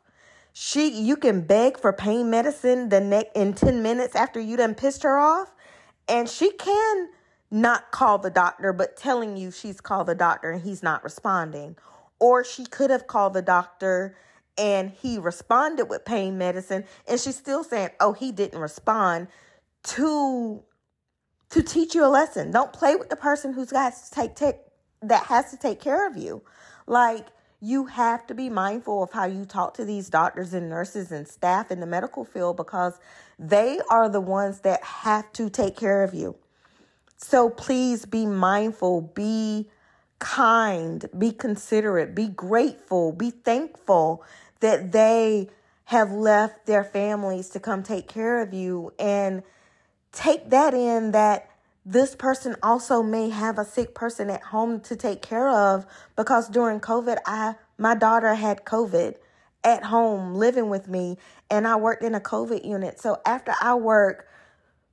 She 0.53 0.89
you 0.89 1.15
can 1.15 1.41
beg 1.41 1.79
for 1.79 1.93
pain 1.93 2.29
medicine 2.29 2.89
the 2.89 2.99
neck 2.99 3.27
in 3.33 3.53
10 3.53 3.81
minutes 3.81 4.15
after 4.15 4.39
you 4.39 4.57
done 4.57 4.75
pissed 4.75 5.03
her 5.03 5.17
off 5.17 5.55
and 6.09 6.27
she 6.27 6.51
can 6.51 7.09
not 7.49 7.91
call 7.91 8.17
the 8.17 8.29
doctor 8.29 8.73
but 8.73 8.97
telling 8.97 9.37
you 9.37 9.51
she's 9.51 9.79
called 9.79 10.07
the 10.07 10.15
doctor 10.15 10.51
and 10.51 10.63
he's 10.63 10.83
not 10.83 11.03
responding 11.03 11.77
or 12.19 12.43
she 12.43 12.65
could 12.65 12.89
have 12.89 13.07
called 13.07 13.33
the 13.33 13.41
doctor 13.41 14.15
and 14.57 14.91
he 15.01 15.17
responded 15.17 15.85
with 15.85 16.05
pain 16.05 16.37
medicine 16.37 16.83
and 17.07 17.19
she's 17.19 17.37
still 17.37 17.63
saying 17.63 17.89
oh 17.99 18.13
he 18.13 18.31
didn't 18.31 18.59
respond 18.59 19.27
to 19.83 20.61
to 21.49 21.63
teach 21.63 21.95
you 21.95 22.05
a 22.05 22.07
lesson 22.07 22.51
don't 22.51 22.73
play 22.73 22.95
with 22.95 23.09
the 23.09 23.15
person 23.15 23.53
who's 23.53 23.71
got 23.71 23.93
to 23.93 24.11
take, 24.11 24.35
take 24.35 24.55
that 25.01 25.25
has 25.25 25.51
to 25.51 25.57
take 25.57 25.79
care 25.79 26.07
of 26.07 26.17
you 26.17 26.41
like 26.87 27.27
you 27.61 27.85
have 27.85 28.25
to 28.25 28.33
be 28.33 28.49
mindful 28.49 29.03
of 29.03 29.11
how 29.11 29.25
you 29.25 29.45
talk 29.45 29.75
to 29.75 29.85
these 29.85 30.09
doctors 30.09 30.53
and 30.53 30.67
nurses 30.67 31.11
and 31.11 31.27
staff 31.27 31.69
in 31.69 31.79
the 31.79 31.85
medical 31.85 32.25
field 32.25 32.57
because 32.57 32.99
they 33.37 33.79
are 33.89 34.09
the 34.09 34.19
ones 34.19 34.61
that 34.61 34.83
have 34.83 35.31
to 35.33 35.47
take 35.47 35.77
care 35.77 36.03
of 36.03 36.13
you. 36.15 36.35
So 37.17 37.51
please 37.51 38.05
be 38.05 38.25
mindful, 38.25 39.01
be 39.01 39.69
kind, 40.17 41.05
be 41.17 41.31
considerate, 41.31 42.15
be 42.15 42.27
grateful, 42.27 43.11
be 43.11 43.29
thankful 43.29 44.23
that 44.61 44.91
they 44.91 45.49
have 45.85 46.11
left 46.11 46.65
their 46.65 46.83
families 46.83 47.49
to 47.49 47.59
come 47.59 47.83
take 47.83 48.07
care 48.07 48.41
of 48.41 48.53
you 48.53 48.93
and 48.97 49.43
take 50.11 50.49
that 50.49 50.73
in 50.73 51.11
that 51.11 51.49
this 51.85 52.15
person 52.15 52.55
also 52.61 53.01
may 53.01 53.29
have 53.29 53.57
a 53.57 53.65
sick 53.65 53.93
person 53.93 54.29
at 54.29 54.41
home 54.41 54.79
to 54.79 54.95
take 54.95 55.21
care 55.21 55.49
of 55.49 55.85
because 56.15 56.47
during 56.47 56.79
COVID 56.79 57.17
I 57.25 57.55
my 57.77 57.95
daughter 57.95 58.35
had 58.35 58.63
COVID 58.63 59.15
at 59.63 59.83
home 59.83 60.35
living 60.35 60.69
with 60.69 60.87
me 60.87 61.17
and 61.49 61.67
I 61.67 61.75
worked 61.75 62.03
in 62.03 62.15
a 62.15 62.19
COVID 62.19 62.65
unit. 62.65 62.99
So 62.99 63.17
after 63.25 63.53
I 63.61 63.75
worked 63.75 64.27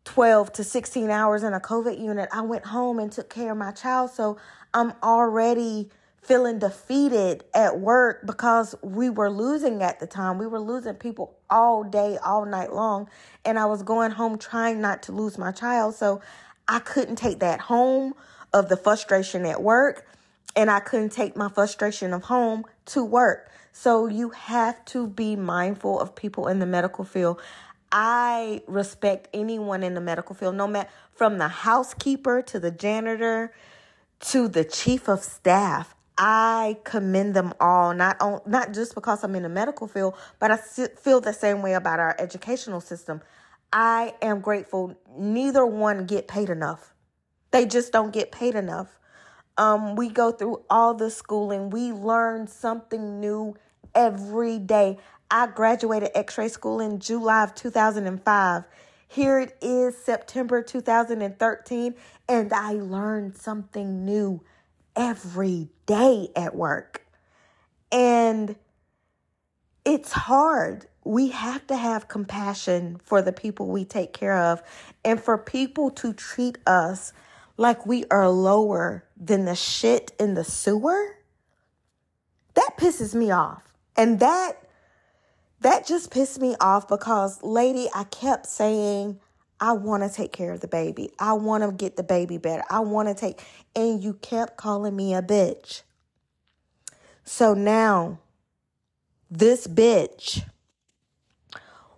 12 0.05 0.53
to 0.55 0.65
16 0.65 1.11
hours 1.11 1.43
in 1.43 1.53
a 1.53 1.61
COVID 1.61 2.01
unit, 2.01 2.29
I 2.33 2.41
went 2.41 2.65
home 2.65 2.99
and 2.99 3.13
took 3.13 3.29
care 3.29 3.53
of 3.53 3.59
my 3.59 3.73
child. 3.73 4.11
So 4.11 4.39
I'm 4.73 4.95
already 5.03 5.91
feeling 6.29 6.59
defeated 6.59 7.43
at 7.55 7.81
work 7.81 8.27
because 8.27 8.75
we 8.83 9.09
were 9.09 9.31
losing 9.31 9.83
at 9.83 9.99
the 9.99 10.07
time. 10.07 10.37
We 10.37 10.47
were 10.47 10.61
losing 10.61 10.95
people 10.95 11.35
all 11.49 11.83
day, 11.83 12.19
all 12.23 12.45
night 12.45 12.71
long. 12.71 13.09
And 13.47 13.59
I 13.59 13.65
was 13.65 13.83
going 13.83 14.11
home 14.11 14.37
trying 14.37 14.83
not 14.83 15.03
to 15.05 15.13
lose 15.13 15.39
my 15.39 15.53
child. 15.53 15.95
So 15.95 16.21
I 16.69 16.81
couldn't 16.81 17.17
take 17.17 17.39
that 17.39 17.61
home 17.61 18.13
of 18.53 18.69
the 18.69 18.77
frustration 18.77 19.47
at 19.47 19.63
work. 19.63 20.07
And 20.55 20.71
I 20.71 20.81
couldn't 20.81 21.13
take 21.13 21.35
my 21.35 21.49
frustration 21.49 22.13
of 22.13 22.25
home 22.25 22.65
to 22.87 23.03
work. 23.03 23.51
So 23.73 24.07
you 24.07 24.29
have 24.31 24.85
to 24.87 25.07
be 25.07 25.35
mindful 25.35 25.99
of 25.99 26.15
people 26.15 26.49
in 26.49 26.59
the 26.59 26.67
medical 26.67 27.05
field. 27.05 27.41
I 27.91 28.61
respect 28.67 29.29
anyone 29.33 29.83
in 29.83 29.95
the 29.95 30.03
medical 30.03 30.35
field, 30.35 30.57
no 30.57 30.67
matter 30.67 30.91
from 31.11 31.39
the 31.39 31.49
housekeeper 31.49 32.43
to 32.43 32.61
the 32.61 32.71
janitor 32.71 33.55
to 34.21 34.49
the 34.49 34.65
chief 34.65 35.09
of 35.09 35.23
staff. 35.23 35.95
I 36.19 36.79
commend 36.83 37.35
them 37.35 37.55
all, 37.61 37.95
not 37.95 38.21
on, 38.21 38.41
not 38.45 38.75
just 38.75 38.95
because 38.97 39.23
I'm 39.23 39.37
in 39.37 39.45
the 39.45 39.49
medical 39.49 39.87
field, 39.87 40.15
but 40.41 40.51
I 40.51 40.57
feel 40.57 41.21
the 41.21 41.33
same 41.33 41.63
way 41.63 41.75
about 41.75 42.01
our 42.01 42.17
educational 42.19 42.81
system. 42.81 43.23
I 43.73 44.15
am 44.21 44.41
grateful 44.41 44.99
neither 45.17 45.65
one 45.65 46.07
get 46.07 46.27
paid 46.27 46.51
enough. 46.51 46.93
They 47.53 47.67
just 47.67 47.93
don't 47.93 48.13
get 48.13 48.33
paid 48.33 48.57
enough. 48.57 48.99
Um, 49.57 49.95
we 49.95 50.09
go 50.09 50.33
through 50.33 50.65
all 50.69 50.95
the 50.95 51.11
schooling. 51.11 51.71
We 51.71 51.93
learn 51.93 52.49
something 52.49 53.21
new 53.21 53.57
every 53.95 54.59
day. 54.59 54.99
I 55.31 55.47
graduated 55.47 56.11
x-ray 56.15 56.49
school 56.49 56.81
in 56.81 56.99
July 56.99 57.45
of 57.45 57.55
2005. 57.55 58.65
Here 59.07 59.39
it 59.39 59.57
is 59.63 59.97
September 59.97 60.63
2013 60.63 61.95
and 62.29 62.53
I 62.53 62.73
learned 62.73 63.37
something 63.37 64.05
new 64.05 64.43
every 64.99 65.71
day 65.87 66.29
at 66.37 66.55
work. 66.55 67.07
And 67.91 68.57
it's 69.87 70.13
hard. 70.13 70.87
We 71.05 71.29
have 71.29 71.67
to 71.69 71.77
have 71.77 72.09
compassion 72.09 73.01
for 73.03 73.23
the 73.23 73.33
people 73.33 73.69
we 73.69 73.87
take 73.87 74.13
care 74.13 74.37
of 74.37 74.63
and 75.03 75.19
for 75.19 75.39
people 75.39 75.91
to 75.93 76.13
treat 76.13 76.59
us 76.67 77.15
like 77.57 77.87
we 77.87 78.05
are 78.11 78.29
lower 78.29 79.05
than 79.17 79.47
the 79.47 79.55
shit 79.55 80.13
in 80.21 80.35
the 80.35 80.45
sewer. 80.45 81.17
That 82.55 82.77
pisses 82.77 83.15
me 83.15 83.31
off. 83.31 83.73
And 83.97 84.21
that 84.21 84.63
that 85.61 85.87
just 85.87 86.11
pissed 86.11 86.41
me 86.41 86.55
off 86.61 86.87
because 86.87 87.43
lady, 87.43 87.89
I 87.95 88.05
kept 88.05 88.47
saying 88.47 89.19
I 89.61 89.73
want 89.73 90.03
to 90.05 90.09
take 90.09 90.33
care 90.33 90.53
of 90.53 90.61
the 90.61 90.69
baby. 90.69 91.11
I 91.19 91.33
want 91.33 91.65
to 91.65 91.73
get 91.73 91.97
the 91.97 92.03
baby 92.03 92.39
better. 92.39 92.63
I 92.71 92.81
want 92.81 93.09
to 93.09 93.15
take, 93.15 93.43
and 93.75 94.03
you 94.03 94.15
kept 94.15 94.57
calling 94.57 94.95
me 94.95 95.15
a 95.15 95.23
bitch. 95.23 95.83
So 97.25 97.55
now, 97.55 98.21
this 99.31 99.67
bitch 99.67 100.45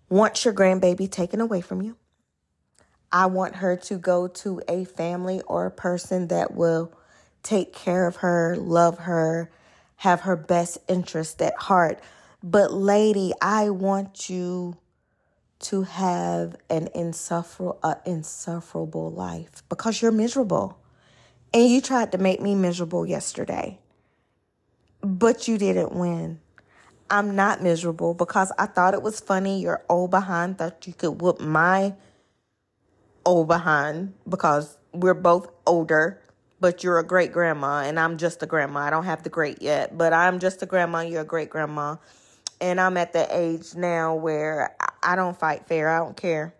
wants 0.09 0.45
your 0.45 0.55
grandbaby 0.55 1.11
taken 1.11 1.41
away 1.41 1.61
from 1.61 1.83
you. 1.83 1.97
I 3.13 3.27
want 3.27 3.57
her 3.57 3.77
to 3.77 3.99
go 3.99 4.29
to 4.29 4.63
a 4.69 4.85
family 4.85 5.41
or 5.43 5.67
a 5.67 5.71
person 5.71 6.29
that 6.29 6.55
will 6.55 6.93
take 7.43 7.73
care 7.73 8.07
of 8.07 8.17
her, 8.17 8.57
love 8.57 9.01
her, 9.01 9.51
have 9.97 10.23
her 10.23 10.37
best 10.37 10.79
interest 10.89 11.43
at 11.43 11.57
heart. 11.57 12.01
But, 12.43 12.73
lady, 12.73 13.33
I 13.43 13.71
want 13.71 14.31
you 14.31 14.79
to 15.61 15.83
have 15.83 16.57
an 16.69 16.89
insufferable, 16.95 17.79
uh, 17.83 17.95
insufferable 18.07 19.11
life 19.11 19.63
because 19.69 20.01
you're 20.01 20.13
miserable. 20.13 20.79
And 21.53 21.69
you 21.69 21.81
tried 21.81 22.13
to 22.13 22.19
make 22.19 22.41
me 22.41 22.55
miserable 22.55 23.05
yesterday, 23.05 23.79
but 25.03 25.49
you 25.49 25.59
didn't 25.59 25.93
win. 25.93 26.41
I'm 27.11 27.35
not 27.35 27.61
miserable 27.61 28.15
because 28.15 28.53
I 28.57 28.67
thought 28.67 28.95
it 28.95 29.03
was 29.03 29.19
funny. 29.19 29.61
Your 29.61 29.85
old 29.89 30.13
behind 30.13 30.59
thought 30.59 30.87
you 30.87 30.93
could 30.93 31.21
whoop 31.21 31.41
my 31.41 31.95
old 33.27 33.49
behind 33.49 34.15
because 34.29 34.79
we're 34.93 35.15
both 35.15 35.49
older, 35.67 36.23
but 36.61 36.85
you're 36.85 36.99
a 36.99 37.07
great 37.07 37.33
grandma 37.33 37.83
and 37.83 37.99
I'm 37.99 38.17
just 38.17 38.43
a 38.43 38.47
grandma. 38.47 38.81
I 38.81 38.91
don't 38.91 39.05
have 39.05 39.25
the 39.25 39.29
great 39.29 39.61
yet, 39.61 39.99
but 39.99 40.13
I'm 40.13 40.39
just 40.39 40.63
a 40.63 40.67
grandma. 40.67 41.01
You're 41.01 41.23
a 41.23 41.25
great 41.25 41.51
grandma. 41.51 41.97
And 42.61 42.81
I'm 42.81 42.97
at 42.97 43.13
the 43.13 43.27
age 43.37 43.75
now 43.75 44.15
where 44.15 44.77
I 45.03 45.17
don't 45.17 45.39
fight 45.39 45.67
fair. 45.67 45.89
I 45.89 45.99
don't 45.99 46.17
care. 46.17 46.55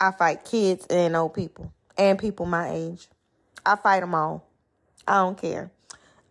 I 0.00 0.12
fight 0.12 0.44
kids 0.44 0.86
and 0.88 1.14
old 1.14 1.34
people 1.34 1.72
and 1.98 2.18
people 2.18 2.46
my 2.46 2.70
age. 2.70 3.08
I 3.64 3.76
fight 3.76 4.00
them 4.00 4.14
all. 4.14 4.48
I 5.06 5.18
don't 5.18 5.36
care. 5.36 5.70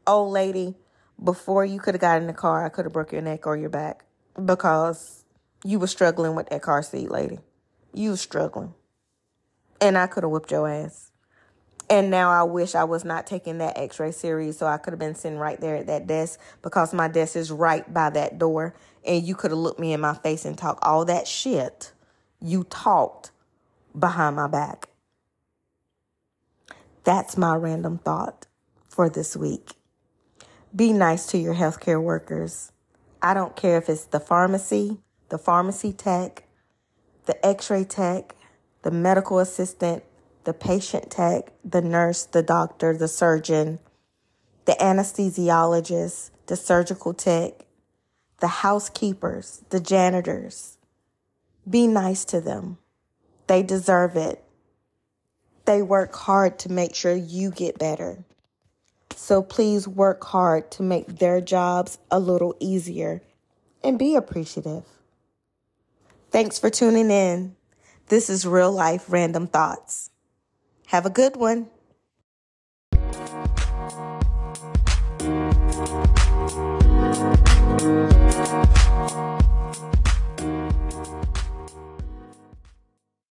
Old 0.07 0.31
lady, 0.31 0.75
before 1.23 1.65
you 1.65 1.79
could 1.79 1.93
have 1.93 2.01
got 2.01 2.21
in 2.21 2.27
the 2.27 2.33
car, 2.33 2.65
I 2.65 2.69
could 2.69 2.85
have 2.85 2.93
broke 2.93 3.11
your 3.11 3.21
neck 3.21 3.45
or 3.45 3.55
your 3.57 3.69
back 3.69 4.05
because 4.43 5.23
you 5.63 5.79
were 5.79 5.87
struggling 5.87 6.35
with 6.35 6.49
that 6.49 6.61
car 6.61 6.81
seat, 6.81 7.11
lady. 7.11 7.39
You 7.93 8.11
were 8.11 8.17
struggling. 8.17 8.73
And 9.81 9.97
I 9.97 10.07
could 10.07 10.23
have 10.23 10.31
whipped 10.31 10.51
your 10.51 10.67
ass. 10.67 11.11
And 11.89 12.11
now 12.11 12.29
I 12.29 12.43
wish 12.43 12.75
I 12.75 12.83
was 12.83 13.03
not 13.03 13.25
taking 13.25 13.57
that 13.59 13.77
x 13.77 13.99
ray 13.99 14.11
series 14.11 14.57
so 14.57 14.67
I 14.67 14.77
could 14.77 14.93
have 14.93 14.99
been 14.99 15.15
sitting 15.15 15.39
right 15.39 15.59
there 15.59 15.77
at 15.77 15.87
that 15.87 16.05
desk 16.05 16.39
because 16.61 16.93
my 16.93 17.07
desk 17.07 17.35
is 17.35 17.51
right 17.51 17.91
by 17.91 18.11
that 18.11 18.37
door 18.37 18.75
and 19.05 19.23
you 19.23 19.33
could 19.35 19.51
have 19.51 19.59
looked 19.59 19.79
me 19.79 19.93
in 19.93 19.99
my 19.99 20.13
face 20.13 20.45
and 20.45 20.57
talked 20.57 20.83
all 20.83 21.05
that 21.05 21.27
shit 21.27 21.91
you 22.41 22.63
talked 22.65 23.31
behind 23.97 24.35
my 24.35 24.47
back. 24.47 24.89
That's 27.03 27.37
my 27.37 27.55
random 27.55 27.97
thought 27.97 28.47
for 28.87 29.09
this 29.09 29.35
week. 29.35 29.71
Be 30.75 30.93
nice 30.93 31.25
to 31.27 31.37
your 31.37 31.55
healthcare 31.55 32.01
workers. 32.01 32.71
I 33.21 33.33
don't 33.33 33.55
care 33.55 33.77
if 33.77 33.89
it's 33.89 34.05
the 34.05 34.19
pharmacy, 34.19 34.99
the 35.29 35.37
pharmacy 35.37 35.91
tech, 35.91 36.43
the 37.25 37.43
x 37.45 37.69
ray 37.69 37.83
tech, 37.83 38.35
the 38.83 38.91
medical 38.91 39.39
assistant, 39.39 40.03
the 40.43 40.53
patient 40.53 41.11
tech, 41.11 41.51
the 41.63 41.81
nurse, 41.81 42.23
the 42.23 42.43
doctor, 42.43 42.95
the 42.95 43.07
surgeon, 43.07 43.79
the 44.65 44.75
anesthesiologist, 44.79 46.31
the 46.47 46.55
surgical 46.55 47.13
tech, 47.13 47.65
the 48.39 48.47
housekeepers, 48.47 49.63
the 49.69 49.79
janitors. 49.79 50.77
Be 51.69 51.87
nice 51.87 52.25
to 52.25 52.41
them. 52.41 52.77
They 53.47 53.63
deserve 53.63 54.15
it. 54.15 54.43
They 55.65 55.81
work 55.81 56.15
hard 56.15 56.57
to 56.59 56.71
make 56.71 56.95
sure 56.95 57.15
you 57.15 57.51
get 57.51 57.77
better. 57.77 58.23
So 59.15 59.41
please 59.41 59.87
work 59.87 60.23
hard 60.23 60.71
to 60.71 60.83
make 60.83 61.19
their 61.19 61.41
jobs 61.41 61.97
a 62.09 62.19
little 62.19 62.55
easier 62.59 63.21
and 63.83 63.99
be 63.99 64.15
appreciative. 64.15 64.85
Thanks 66.31 66.57
for 66.57 66.69
tuning 66.69 67.11
in. 67.11 67.55
This 68.07 68.29
is 68.29 68.45
Real 68.45 68.71
Life 68.71 69.05
Random 69.09 69.47
Thoughts. 69.47 70.09
Have 70.89 71.05
a 71.05 71.11
good 71.11 71.35
one. 71.35 71.69